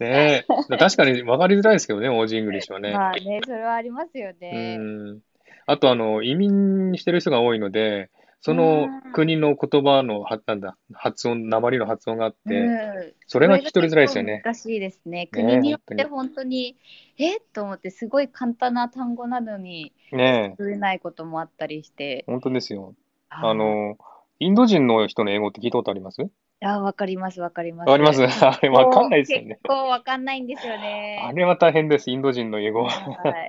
[0.00, 0.76] ねえ。
[0.78, 2.92] 確かに分かりづらいですけどね、 Aussie English はね。
[2.92, 4.78] まあね、それはありますようね。
[4.78, 5.20] ん。
[5.66, 8.10] あと、あの、移民してる人が多いので、
[8.42, 14.42] その国の言葉の、はなんだ、発音、訛りの発音があって、うんそれが聞き取りづらいですよね。
[14.44, 15.10] 難しいですね。
[15.10, 16.76] ね国によって本当に、
[17.16, 17.38] え？
[17.52, 20.56] と思って、すごい簡単な単語なのに、ねえ。
[20.56, 22.24] 通れないこともあったりして。
[22.26, 22.94] 本当ですよ。
[23.28, 23.96] あの、
[24.40, 26.22] インド人の人の英語って聞いたことあります？
[26.62, 27.88] あ、わかります、わかります。
[27.88, 28.44] わかります？
[28.44, 29.68] あれわかんないですよね結。
[29.68, 31.22] 構わかんないんですよね。
[31.24, 32.90] あれは大変です、インド人の英語は。
[32.90, 33.48] はい。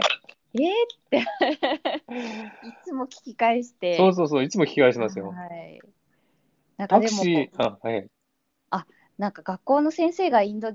[0.54, 0.62] えー？
[0.64, 1.20] って
[2.68, 3.98] いつも聞き返して。
[3.98, 5.30] そうそうそう、いつも聞き返しますよ。
[5.30, 5.82] はい。
[6.78, 8.08] なんかでも、タクシー、あ、はい。
[9.22, 10.74] なんか学校の先生がインド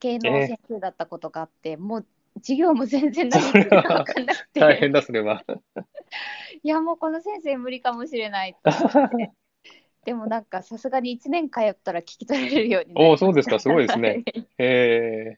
[0.00, 2.06] 系のえー先生だったことがあって、もう
[2.38, 5.44] 授業も全然何言ってるか分かんなくて、大変だ、それは。
[6.64, 9.30] いやもうこの先生無理かもしれないと思って。
[10.04, 14.24] でもなんかさすがに1年通ったら聞き取れるようになりおーそうですかすごいですね。
[14.58, 15.36] え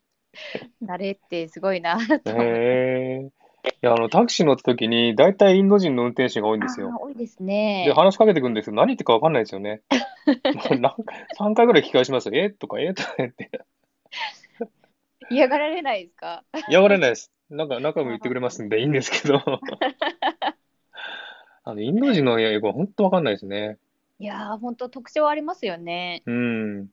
[0.82, 2.60] 慣れってすごいなとー、思って。
[2.60, 3.37] えー。
[3.64, 6.96] いや、あの、タクシー乗った時に、大体インド人の運転手が多いんですよ。
[7.00, 7.84] 多いですね。
[7.86, 9.82] で、話しかけてくるんですけど、何言ってるか分かんないですよね。
[10.54, 10.96] もうなんか
[11.38, 12.32] 3回ぐらい聞き返しますよ。
[12.34, 12.50] え？
[12.50, 12.92] とか、え？
[12.92, 13.50] とか言って。
[15.30, 16.44] 嫌がられないですか？
[16.68, 17.32] 嫌がらないです。
[17.50, 19.40] なんか、仲良く言ってくれますんでいいんですけど。
[21.64, 23.78] あの、インド人の英語は本当分かんないですね。
[24.18, 26.22] いやー、本当特徴ありますよね。
[26.26, 26.88] うん。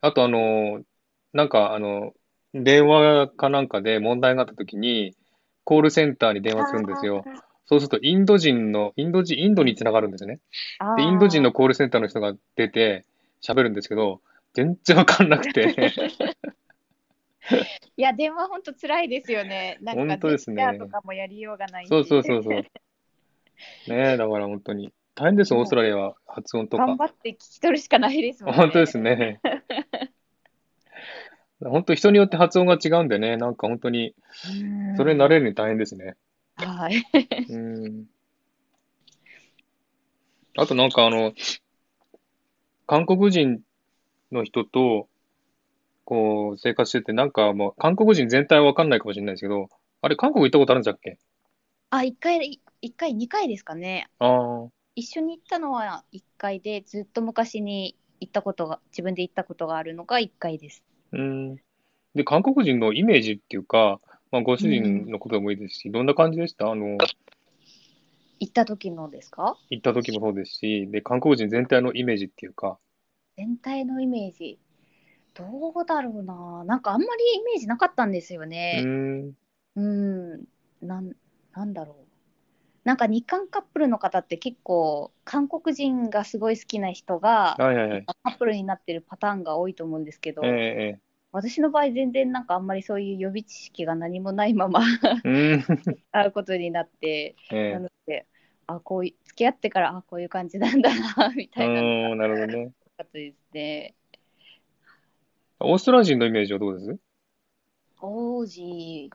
[0.00, 0.82] あと、あの、
[1.32, 2.12] なんか、あの、
[2.54, 5.16] 電話かなんかで問題があった時に、
[5.66, 7.24] コールセンターに電話するんですよ。
[7.66, 10.38] そうすると、インド人の、インド人、インドにつながるんですね。
[10.96, 13.04] で、インド人のコールセンターの人が出て
[13.42, 14.20] 喋るんですけど、
[14.54, 15.74] 全然わかんなくて。
[17.96, 19.78] いや、電話本当辛いですよね。
[19.82, 22.52] なんか、本当ですねジェスチャーとかもやりようがないしそうそうそうそう。
[23.90, 24.92] ねえ、だから本当に。
[25.16, 26.86] 大変です、オーストラリアは発音とか。
[26.86, 28.60] 頑張って聞き取るしかないですもんね。
[28.60, 29.40] 本当ですね。
[31.60, 34.14] 本当人によって発音が違うんでね、なんか本当に、
[34.90, 34.96] うん。
[34.96, 36.16] それに慣れるのに大変ですね。
[36.56, 37.02] はい。
[37.48, 38.04] うん。
[40.56, 41.32] あとなんかあの、
[42.86, 43.60] 韓国人
[44.32, 45.08] の人と、
[46.04, 49.68] こう、生活してて、なんかもう、韓国人全体はわかんないかもしれないですけど、
[50.02, 51.18] あれ、韓国行ったことあるんじゃっけ？
[51.90, 54.08] あ、一回、一回、二回ですかね。
[54.18, 60.84] ああ、一緒に行ったのは一回で、ずっと昔に行ったことが、自分で行ったことがあるのが一回です。
[61.12, 61.56] うん。
[62.14, 64.00] で、韓国人のイメージっていうか、
[64.30, 66.70] まあ、ご主人のことでもいいですし、どんな感じでした？
[66.70, 66.96] あの、
[68.40, 69.56] 行った時のですか？
[69.70, 72.78] 行った時もそうですし、で、韓国人全体のイメージっていうか、
[73.36, 74.58] 全体のイメージ。
[75.34, 76.64] どうだろうな。
[76.64, 78.82] なんかあんまりイメージなかったんですようね。
[78.82, 79.36] ん、
[79.76, 80.44] うん、
[80.80, 81.12] なん、
[81.52, 82.05] なんだろう。
[82.86, 88.06] なんか日韓カップルの方って結構韓国人がすごい好きな人がはいはいはい。
[88.06, 91.00] カップルになってるパターンが多いと思うんですけど、ええ
[91.32, 94.80] 私の場合全然なんかあんまりそういう予備知識が何もないまま
[96.12, 98.26] 会うことになって、えなので、
[98.68, 102.72] あ、こうい付き合ってから、あ、こういう感じなんだな、みえたいななるほどね。
[103.12, 103.94] ですね。
[105.60, 106.98] オーストラリア人のイメージはどうです？
[108.00, 109.10] 王子、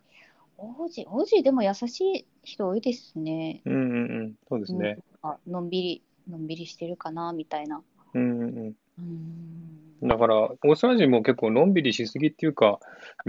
[0.62, 3.62] 王子、王子でも優しい人多いですね。
[3.66, 3.84] うんうんう
[4.24, 4.98] ん、そうですね。
[4.98, 7.84] うんあのんびり、のんびりしてるかな、みたいな。
[8.14, 10.08] うんうんうんうん。
[10.08, 12.80] だから、オーストラリア人も結構のんびりしすぎっていうか、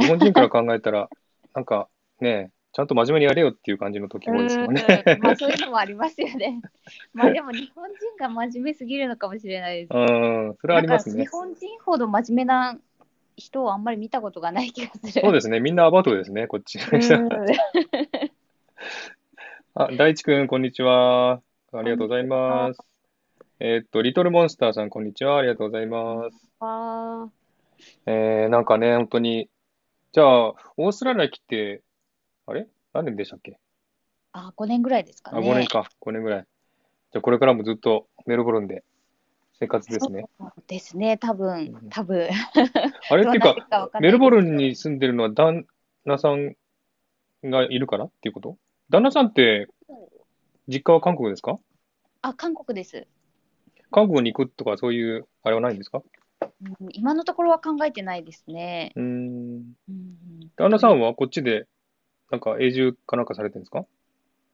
[0.00, 1.10] 日本人から考えたら、
[1.54, 1.88] なんか
[2.20, 5.04] ね、ちゃんと真面目にやれよっていう感じの時多いですよね。
[5.06, 6.62] うんまあそういうのもありますよね。
[7.12, 9.90] まあでも日本人が真面目すぎるのかもしれないです。
[9.94, 11.24] うん、それはありますね。
[11.24, 12.78] 日本人ほど真面目な
[13.36, 15.12] 人をあんまり見たことがない気がする。
[15.22, 15.60] そうですね。
[15.60, 16.78] みんなアバウトですね、こっち。
[16.78, 17.10] うん
[19.74, 21.40] あ、大地くん、こんにちは。
[21.72, 22.80] ありがとうございます。
[23.58, 25.38] えーっと、リトルモンスターさん、こんにちは。
[25.38, 26.36] ありがとうございます。
[26.60, 27.28] あ
[28.06, 29.48] えー、なんかね、本当に。
[30.12, 31.80] じゃあ、オーストラリア来て、
[32.46, 32.66] あれ？
[32.92, 33.58] 何年でしたっけ？
[34.32, 35.50] あ、5年ぐらいですかあ、ね。
[35.50, 35.88] 5年か。
[36.02, 36.42] 5年ぐらい。
[36.42, 38.84] じゃあ、これからもずっとメルボルンで
[39.54, 40.26] 生活ですね。
[40.38, 42.28] そうですね、多分うん多分
[43.12, 45.66] あれっていうかメルボルンに住んでるのは旦
[46.06, 46.56] 那さん
[47.44, 48.56] がいるからっていうこと？
[48.88, 49.68] 旦那さんって、
[50.66, 51.58] 実家は韓国ですか？
[52.22, 53.06] あ、韓国です。
[53.90, 56.02] 韓国に行くとかそういう、あれはないんですか？
[56.40, 58.92] うん今のところは考えてないですね。
[58.96, 59.74] うーん。
[59.88, 61.66] うん旦那さんはこっちで、
[62.30, 63.84] なんか永住かなんかされてるんですか？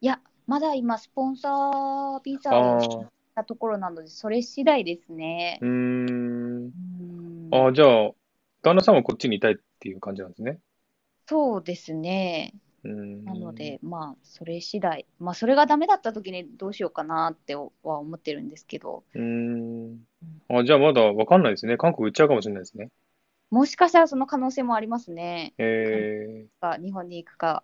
[0.01, 2.89] いや、まだ今、スポンサービザをし
[3.35, 5.59] たところなので、それ次第ですね。
[5.61, 6.71] うん
[7.51, 8.11] ああ、じゃあ、
[8.61, 10.59] 旦那さんはこっちにいたいっていう感じなんですね。
[11.27, 12.53] そうですね。
[12.83, 13.25] うーん。
[13.25, 15.05] なので、まあ、それ次第。
[15.19, 19.99] まあ、それがダメだった時にどうしようかなっては思ってるんですけど、うーん。
[20.49, 21.77] あ、じゃあまだわかんないですね。
[21.77, 22.89] 韓国行っちゃうかもしれないですね。
[23.51, 25.53] もしかしたらその可能性もありますね。
[25.57, 27.63] えが日本に行くか。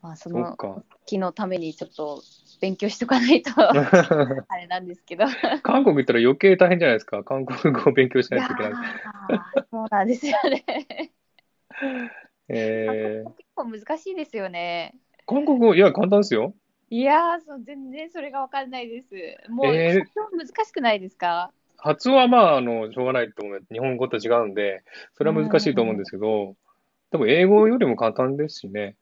[0.00, 0.82] まあ、そー、そっのか。
[1.06, 2.22] 気のためにちょっと
[2.62, 5.24] 勉強しとかないと あれなんですけど。
[5.24, 5.28] い
[5.64, 7.24] 韓国行ったら余計大変じゃないですか。
[7.24, 8.72] 韓国語を勉強しないやといけない。
[8.72, 10.64] ーそうなんですよね。
[12.48, 14.94] えー、結構難しいですよね。
[15.26, 16.54] 韓国語、いや、簡単ですよ。
[16.88, 19.50] いやーそう、全然それがわかんないです。
[19.50, 21.50] もう、えー発音難しくないですか？
[21.78, 23.60] 発音はまあ、あの、しょうがないと思う。
[23.72, 24.84] 日本語と違うんで、
[25.14, 26.54] それは難しいと思うんですけど、
[27.10, 28.96] でも英語よりも簡単ですしね。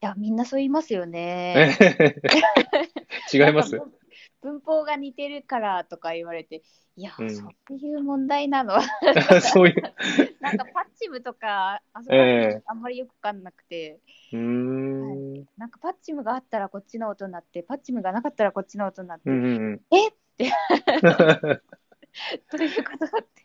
[0.00, 1.76] いや、みんなそう言いますよね。
[3.32, 3.92] 違います文
[4.40, 6.62] 文法が似てるからとか言われて、
[6.96, 8.80] いや、うんそういう問題なの。
[9.42, 9.82] そういう。
[10.40, 13.98] なんかパッチムとか、あそこええあんまりよくわかんなくて、
[14.32, 15.46] うーん。
[15.56, 19.80] なんかパッチムがあったらこっちの音になって、パッチムがなかったらこっちの音になって、うんうんうん。
[19.90, 20.08] え？
[20.08, 20.52] って、
[21.02, 23.44] どういうことだって。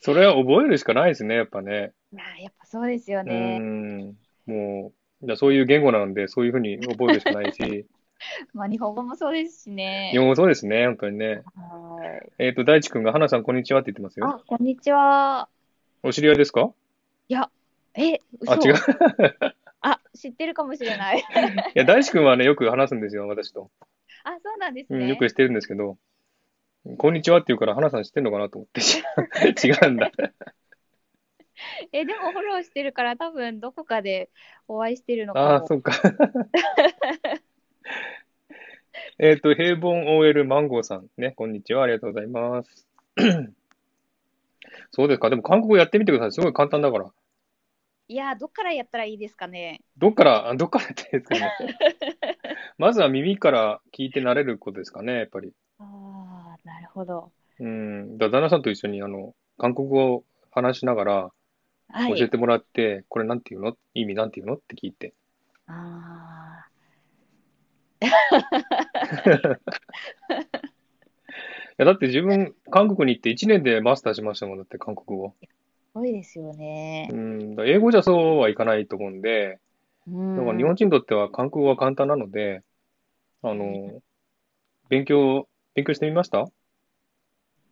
[0.00, 1.92] それは覚えるしかないですね、やっぱね。
[2.12, 3.58] いや、やっぱそうですようね。
[3.58, 4.16] ん。
[4.46, 7.86] もう、じゃあそういう言語なんで、そういうふうに覚えるしかないし、
[8.54, 10.18] まあ日本語もそうですしね日。
[10.18, 11.42] 本語そうですね、本当にね。
[11.54, 12.32] はい。
[12.38, 14.26] えっと、大地君が、花さん、こんにちはって言ってますよ。
[14.28, 15.48] あ、こんにちは。
[16.02, 16.72] お知り合いですか？
[17.28, 17.50] いや、
[17.94, 18.74] え、嘘あ、違う。
[19.80, 21.18] あ、知ってるかもしれない。
[21.20, 21.22] い
[21.74, 23.70] や、大地君はね、よく話すんですよ、私と。
[24.24, 25.08] あ、そうなんですうん、ね。
[25.08, 25.98] よくしてるんですけど、
[26.98, 28.80] こんにちはって言うから、花さん知ってんのかなと思って。
[29.68, 30.10] 違うんだ。
[31.92, 34.30] え、でもフォローしてるから多分どこかで
[34.68, 35.66] お会いしてるのあかあ、も。
[35.66, 35.92] そうか。
[39.18, 42.86] えっと、平凡 OL マンゴーさんね、こんにちは、ありがとうございます。
[44.92, 46.32] そうですか、でも韓国語やってみてください。
[46.32, 47.10] すごい簡単だから。
[48.08, 49.82] いや、どっからやったらいいですかね。
[49.96, 51.56] どっから、あどっからやっていいですかね。
[52.78, 55.52] まずは耳から聞いて慣れることですかね、やっぱり。
[55.78, 57.30] ああ、なるほど。
[57.60, 58.18] うん。
[58.18, 61.32] だ旦那さんと一緒に、あの、韓国語を話しながら
[61.92, 62.18] はい。
[62.18, 63.76] 教えてもらって、これなんて言うの？
[63.94, 64.56] 意味なんて言うの？
[64.56, 65.14] って聞いて。
[65.66, 66.66] あ
[68.00, 68.06] い
[71.78, 75.34] や、だって自分、韓国に行って1年でマスターしましたもん、だって韓国語。
[75.42, 75.48] あ、す
[75.94, 77.14] ごいですよねう。
[77.14, 77.56] ん。
[77.66, 79.58] 英語じゃそうはいかないと思うんで、
[80.06, 80.36] うん。
[80.36, 82.62] だから日本人にとっては韓国語は簡単なので、
[83.42, 84.00] あの、
[84.88, 86.44] 勉強、勉強してみました？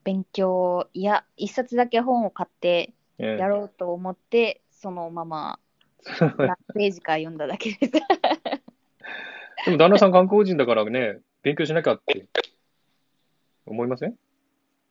[0.05, 2.95] 勉強、いや、一冊だけ本を買ってえ
[3.27, 5.59] やろうと思って、そのまま
[6.07, 6.11] え
[6.47, 7.93] 何ページか読んだだけです。
[9.67, 12.27] でも旦那さん韓国人だからね、勉強しなきゃって
[13.67, 14.13] 思いません？
[14.13, 14.17] い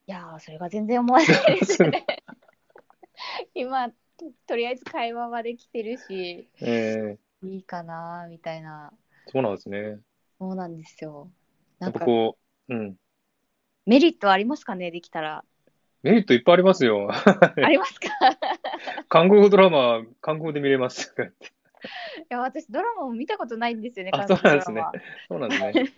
[0.06, 2.06] やー、それが全然思わないですね。
[3.54, 3.96] 今、と
[4.48, 8.94] とりあえず会話はできてるし、ええいいかなみたいな。
[9.28, 10.00] そうなんですね。
[10.38, 11.32] そうなんですよ。
[11.80, 12.96] なんかこう、うん。
[13.86, 15.44] メリットありますかね、できたら。
[16.04, 17.10] メリットいっぱいありますよ。
[17.62, 18.08] ありますか？
[18.08, 18.12] い
[19.10, 21.14] 韓国語ドラマ、韓国語で見れます。
[22.30, 24.72] や、私、ドラマも見たことないんですよね、あ韓国ドラマ。
[24.72, 24.92] そうなん
[25.28, 25.92] そうなんですね。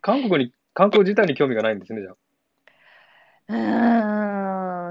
[0.00, 2.16] 韓国に、韓国自体に興味がないんですね、じゃあ。
[3.48, 3.56] うー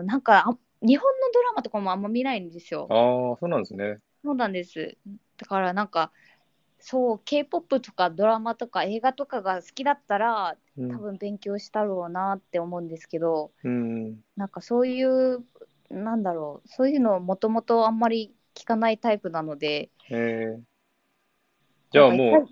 [0.03, 2.87] ん、なんかあ、日本のドラマとかもあんま見ないんですよ。
[2.89, 3.99] ああ、そうなんですね。
[4.23, 4.97] そうなんです。
[5.37, 6.11] だから、なんか、
[6.87, 14.19] そう、K-POP とかドラマとか映画とかが好きだったら、うん多分勉強したろうなって思うんですけど、うん。
[14.35, 15.43] なんかそういう、
[15.89, 20.61] なんだろう、そういうのもともとあんまり聞かないタイプなので、えー、
[21.91, 22.47] じゃあもう、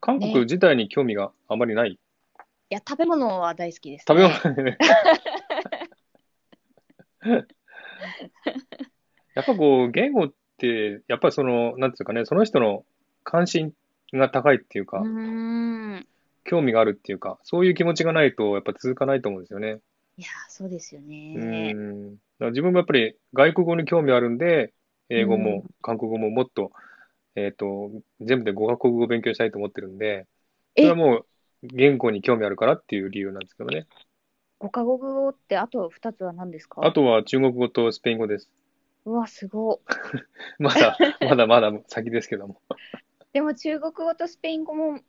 [0.00, 1.92] 韓国自体に興味があまりない？
[1.92, 1.98] い
[2.68, 4.78] や、食べ物は大好きです、食べね。
[7.24, 7.36] 物、
[9.34, 12.84] やっぱこう、言語って、やっぱりその、なんていうかね、その人の
[13.30, 13.72] 関心
[14.12, 16.06] が高いっていうかう、ーん。
[16.44, 19.78] 興味があるっていうか、そういう気持ちがないと、やっぱ続かないと思うんですよね。
[20.16, 21.72] いや、そうですようね。
[21.72, 22.14] ん。
[22.14, 24.72] だから自分もやっぱり外国語に興味あるんで、
[25.10, 26.72] 英語うも韓国語ももっと、
[27.36, 30.26] えっと、全部で5カ国語を勉強したいと思ってるんで、
[30.76, 31.26] そえれはもう
[31.62, 33.86] 言語に興味あるからっていう理由なんですけどね。
[34.58, 36.84] 5カ国語ってあと2つは何ですか？
[36.84, 38.50] あとは中国語とスペイン語です。
[39.06, 39.78] うわ、すごい。
[40.58, 42.60] まだ、まだまだ先ですけども。
[43.32, 45.00] でも中国語とスペイン語も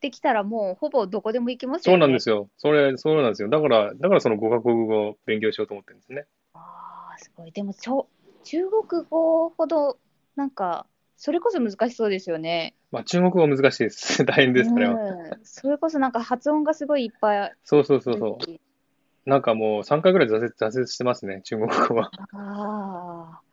[0.00, 2.06] できたらもうほぼどこでも行けますそうよね。
[2.06, 2.50] なんですよ。
[2.58, 3.48] それ、そうなんですよ。
[3.48, 6.26] だから、だからその5カ国語を勉強しようと思ってるんですね。
[6.52, 7.52] ああ、すごい。
[7.52, 8.06] でもちょ
[8.44, 9.98] 中国語ほど
[10.36, 10.86] なんか
[11.16, 12.74] それこそ難しそうですよね。
[12.90, 14.24] まあ中国語は難しいです。
[14.26, 14.94] 大変です、あれは。
[14.94, 19.30] うんそれこそなんか発音がすごいいっぱいそうそうそうそう。
[19.30, 22.10] なんかもう3回ぐらい挫折、挫折してますね、中国語は。
[22.32, 23.43] ああ。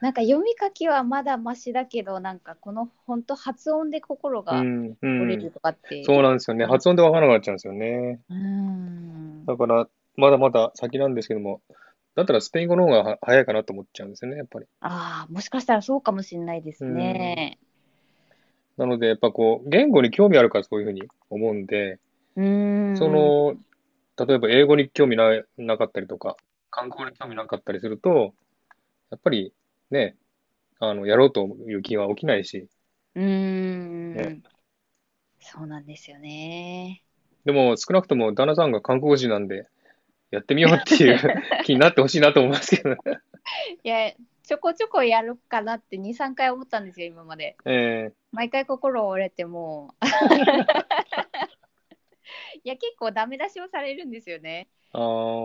[0.00, 5.44] なんか読み書きはまだマシだけど、なんかこの本当発音で心うがん、う折れん。
[5.44, 6.04] るとかって。
[6.04, 6.66] そうなんですよね。
[6.66, 8.20] 発音でわからなくなっちゃうんですよね。
[8.30, 9.46] うん。
[9.46, 11.62] だから、まだまだ先なんですけども、
[12.14, 14.66] だったらスペイン語の方がは早いかなと思っちゃうんですよね、やっぱり。
[14.80, 17.58] ああ、もしかしたらそうかもしれないですね。
[18.76, 21.98] なので、やっぱこう、言語に興味あるからそういうふうに思うんで、
[22.36, 22.96] うん。
[22.96, 23.56] その、
[24.26, 26.36] 例えば英語に興味な、なかったりとか、
[26.70, 28.34] 韓国語に興味なかったりすると、
[29.10, 29.52] やっぱり
[29.90, 30.16] ね、
[30.80, 32.68] あの、やろうという気は起きないし、
[33.14, 34.42] うーん、ね
[35.40, 37.02] そうなんですよね。
[37.44, 39.66] でも、少なくとも旦那さんが韓国人なんで、
[40.30, 41.18] やってみようっていう
[41.64, 42.96] 気になってほしいなと思いますけどね。
[43.82, 44.12] いや、
[44.42, 47.56] ちょこちょこやるかなって2、3回思ったんですよ、今まで。
[47.64, 50.04] え毎回心折れてもう。
[52.62, 54.68] いや、結構ダメ出しをされるんですよね。
[54.92, 55.40] ー、あ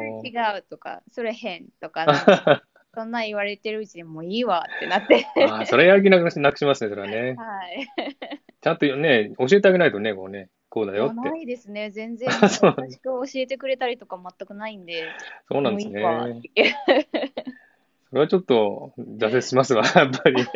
[0.56, 2.06] 違うとか、それ変とか。
[2.96, 5.26] そんなん言われてるうちにもういいわってなって。
[5.50, 7.34] ああ、それやる気なくしなくしますね、それはね。
[7.38, 7.90] はい。
[8.62, 11.16] ちゃんとね、教えてあげないとね、こうね、こうだよって。
[11.16, 12.30] ないですね、全然。
[12.50, 15.06] そう優しく教えてくれたりとか全くないんで。
[15.52, 15.98] そうなんですもう
[16.30, 16.42] いい
[18.10, 20.44] それはちょっと挫折しますわ、 やっぱり。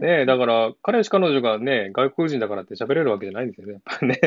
[0.00, 4.18] ねだから、彼氏彼女がね、外国人だからって喋れるわけじゃないんですよね、やっぱりね。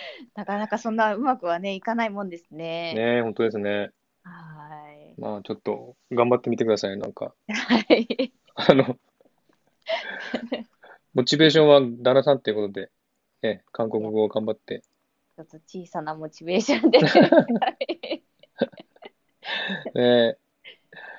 [0.34, 2.94] なかなかそんなうまくはね、いかないもんですね。
[2.94, 3.90] ね本当ですね。
[4.22, 5.20] はい。
[5.20, 7.34] まあ、ちょっと頑張ってみてください、なんか。
[7.48, 8.32] はい。
[8.54, 8.98] あの、
[11.14, 12.90] モチベーションは旦那さんっていうことで、
[13.42, 14.82] ね、韓国語を頑張って。
[15.36, 16.98] ちょっと小さなモチベーションで。
[16.98, 18.22] は い
[19.94, 20.36] ね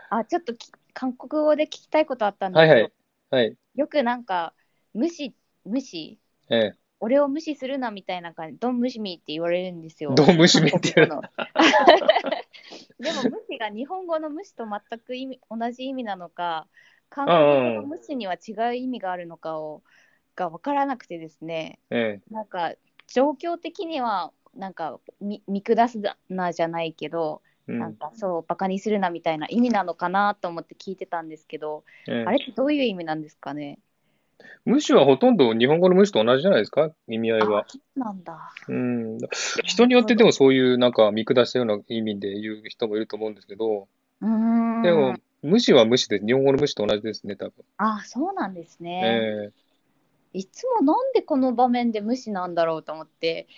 [0.09, 2.69] あ、ちょっとき韓国語で聞きたいことあったんですよ。
[2.69, 2.93] はいはい。
[3.31, 3.57] はい。
[3.75, 4.53] よくなんか、
[4.93, 5.33] 無視、
[5.65, 6.19] 無視、
[6.49, 10.15] え俺を無視するなみたいな感じ、ドン無視ミーって言われるんですよ。
[10.15, 11.21] ドン無視ミーって言うの？
[12.99, 16.67] でも無視が日本語の無視と全く意味同じ意味なのか、
[17.09, 17.39] 韓国
[17.75, 19.83] 語の無視には違う意味があるのかを
[20.35, 22.33] が分からなくてですね、え、え。
[22.33, 22.73] なんか
[23.07, 25.99] 状況的にはなんか見見下す
[26.29, 27.71] なじゃないけど、え。
[27.73, 27.79] うん。
[27.79, 32.25] なんかそうバカにするなみたいな意味なのかなと思って聞いてたんですけど、ええ。
[32.25, 33.79] あれってどういう意味なんですかね？
[34.65, 36.91] 無視はほとんど日本語の無視と同じじゃないですか？
[37.07, 37.65] 意味合いはあ。
[37.67, 38.53] そうなんだ。
[38.67, 39.17] うん。
[39.63, 43.87] 人によってでもそういうなんか見下したような意味で言う人もいると思うんですけど、
[44.21, 44.27] うー
[44.79, 44.81] ん。
[44.83, 47.53] でも、無視は無視で日本語の無視と同じですね、多分。
[47.77, 49.01] あそうなんですね。
[49.03, 49.61] ええ
[50.33, 53.49] いつもなんでこの場面で無視なんだろうと思って、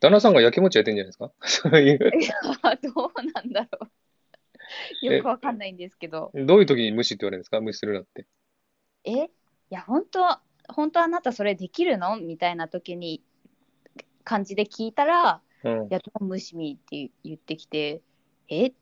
[0.00, 1.30] 旦那さんがやきもち焼いてんじゃないですか？
[1.44, 2.10] そういう。
[2.18, 2.32] いや
[2.76, 3.88] どうなんだろ
[5.02, 5.04] う。
[5.04, 6.30] よくわかんないんですけど。
[6.34, 7.60] どういう時に無視って言われるんですか？
[7.60, 8.26] 無視するなって。
[9.04, 9.10] え？
[9.12, 9.28] い
[9.70, 12.18] や、本当は、本当あなたそれできるの？
[12.18, 13.22] みたいな時に、
[14.24, 15.88] 感じで聞いたら、うんい。
[15.90, 18.02] や、無視みって言ってきて、
[18.48, 18.72] え？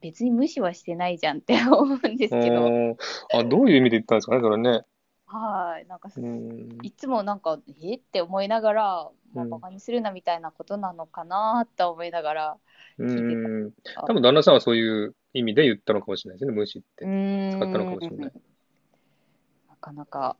[0.00, 2.96] 別に無視はしてないじゃんって思うんですけど、
[3.32, 4.82] あ、どういう意味で言ったんですかね、それね。
[5.26, 6.78] はい、なんか、うん。
[6.82, 7.94] いつもなんか、え？
[7.94, 12.56] って思いながら、まあ、うんバカにするなみたいなことなのかなと思いながら、
[12.98, 13.72] うん。
[13.94, 18.32] た多分旦那さんはそういう意味で言ったのかもしれないですね、無視って使ったのかもしれない。
[19.84, 20.36] なかなか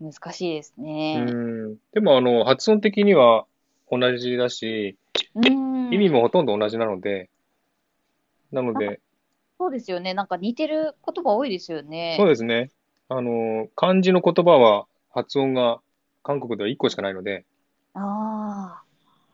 [0.00, 1.14] 難しいですうね。
[1.14, 1.76] ん。
[1.92, 3.46] でも、あの、発音的には
[3.90, 4.96] 同じだし、
[5.90, 7.28] 意味もほとんど同じなので、
[8.52, 9.00] なので、
[9.58, 10.14] そうですよね。
[10.14, 12.14] なんか似てる言葉多いですよね。
[12.18, 12.70] そうですね。
[13.08, 15.80] あの、漢字の言葉は発音が
[16.22, 17.44] 韓国では1個しかないので、
[17.94, 18.82] あ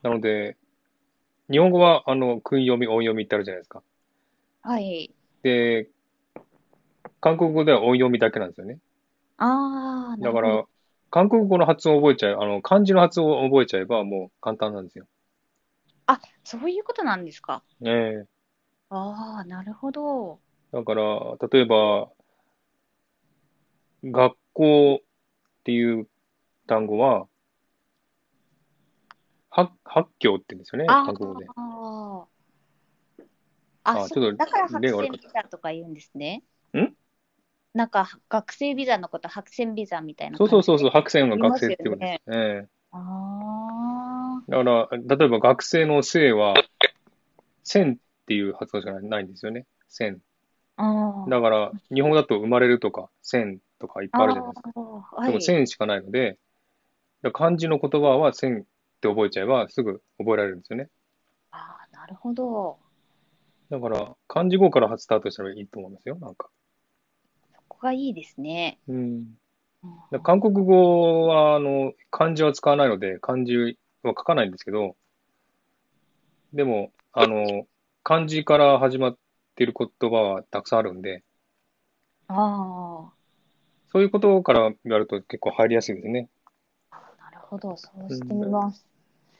[0.01, 0.57] なので、
[1.51, 3.83] 日本語は、あの、訓読み、音読みってあるじゃないですか。
[4.63, 5.11] あ、はい。
[5.43, 5.87] で、
[7.19, 8.79] 韓国語では音読みだけなんですよね。
[9.43, 10.69] ああ、なだからるほど。、
[11.09, 15.07] 韓国語の発音を覚えちゃう、あの、漢字の発音を覚えちゃえばもう簡単なんですよ。
[16.05, 17.63] あ、そういうことなんですか？
[17.79, 18.25] ね
[18.89, 20.39] ああ、なるほど。
[20.73, 20.77] え。
[20.77, 21.03] だから、
[21.51, 22.09] 例えば、
[24.03, 26.07] 学校っていう
[26.67, 27.27] 単語は、
[29.49, 31.45] は、発教って言うんですよね、あ韓国語で。
[31.55, 32.31] あー
[33.83, 36.43] あ、あそうちょっとだから白例が悪かっ線ビザとか言うんですね。
[36.77, 36.95] ん？
[37.73, 40.91] なんか学生ビザのこと白線ビザみたいなそうそうそうそう、う。
[40.91, 42.31] 白線は学生って言うんです。
[42.31, 46.55] ええあだから、例えば学生の生は、
[47.63, 49.65] 線っていう発音しかないんですよね。
[49.87, 50.21] 線。
[50.75, 50.83] あ。
[50.83, 51.29] ああ。
[51.29, 54.71] だから、日本語だと生まれるとか、線とかいっぱいあるじゃないですか。
[55.15, 55.41] はでもい。
[55.41, 56.37] 線しかないので、
[57.31, 60.89] 漢字の言葉は線って覚えちゃえばすぐ覚えられるんですよね。
[61.51, 62.77] ああ、なるほど。
[63.69, 66.49] だから、漢字語からスタートしたらいいと思いますよ、なんか。
[67.81, 68.79] がいいですね。
[68.87, 69.37] うん。
[70.23, 73.73] 韓国語は、あの、漢字は使わないので、漢字は
[74.09, 74.95] 書かないんですけど、
[76.53, 77.65] でも、あの、
[78.03, 79.17] 漢字から始まっ
[79.55, 81.23] ている言葉はたくさんあるんで、
[82.27, 83.11] あ
[83.91, 86.29] そういうことからやると結構入りやすいですね。
[86.91, 87.75] あ、なるほど。
[87.75, 88.85] そうしてみます。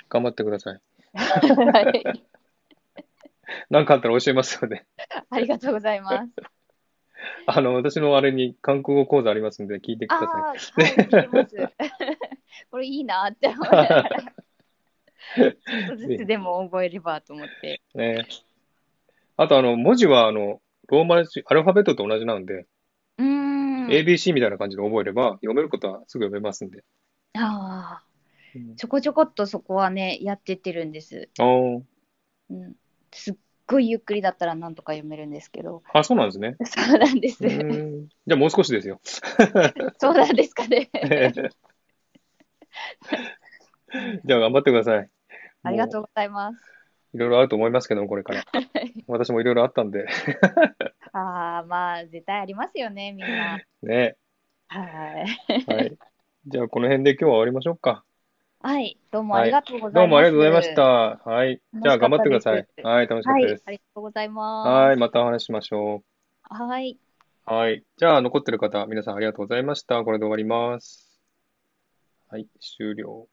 [0.10, 0.80] 頑張ってください。
[1.14, 2.04] はい。
[3.70, 4.86] 何かあったら教えますので。
[5.30, 6.61] ありがとうございます。
[7.45, 10.84] あの、私のあれに韓国語講座ありますんで、聞いてくああ、ださい。
[10.84, 11.56] はい、聞きます。
[12.72, 14.03] これいいなって思いながら、
[15.65, 17.81] ちょっとずつでも覚えればと思って。
[17.95, 18.26] ね。
[19.38, 22.65] あと、あの、文字は、あの、ローマ字、アルファベットと同じなので、
[23.18, 23.88] うーん。
[23.88, 26.84] ABC みたいな感じで覚えれば、読めることはすぐ読めますんで。
[27.34, 28.03] ああ、
[28.56, 31.30] うんちょこちょこっとそこはね、やってってるんです。
[31.39, 31.81] あー
[32.49, 32.76] うん。
[33.11, 33.35] すっ
[33.72, 35.84] ごいゆっくりだったらなんとか読めるんですけど。
[35.93, 36.56] あ、そうなんですね。
[36.65, 37.48] そうなんです。
[37.48, 38.99] じゃあもう少しですよ。
[39.99, 40.89] そうなんですかね。
[44.23, 44.99] じゃあ頑張ってください。
[44.99, 45.10] う。
[45.64, 46.61] ありがとうございます。
[47.14, 48.45] いろいろあると思いますけども、これから。
[49.07, 50.06] 私もいろいろあったんで。
[51.11, 53.60] ああ、まあ、絶対ありますよね、みんな。
[53.84, 54.15] ね。
[54.68, 55.65] はい。
[55.68, 55.98] はい。
[56.48, 58.06] じゃあこの辺で今日は終わりましょうか。
[58.64, 60.12] はい、どうもありがとうござどいうます。
[60.12, 60.84] もありがとうございました。
[60.84, 61.62] はい。
[61.74, 62.82] じゃあ頑張ってください楽しかった。
[62.82, 63.64] ですはい、楽しかはい、ったです。
[63.66, 64.68] ありがとうございます。
[64.70, 66.04] はい、またお話ししましょ
[66.44, 67.00] はい。
[67.48, 67.54] う。
[67.54, 67.84] はい。
[67.98, 70.04] じゃあ残ってる方、皆さんありがとうございました。
[70.04, 71.20] これで終わります。
[72.30, 73.28] はい、終了。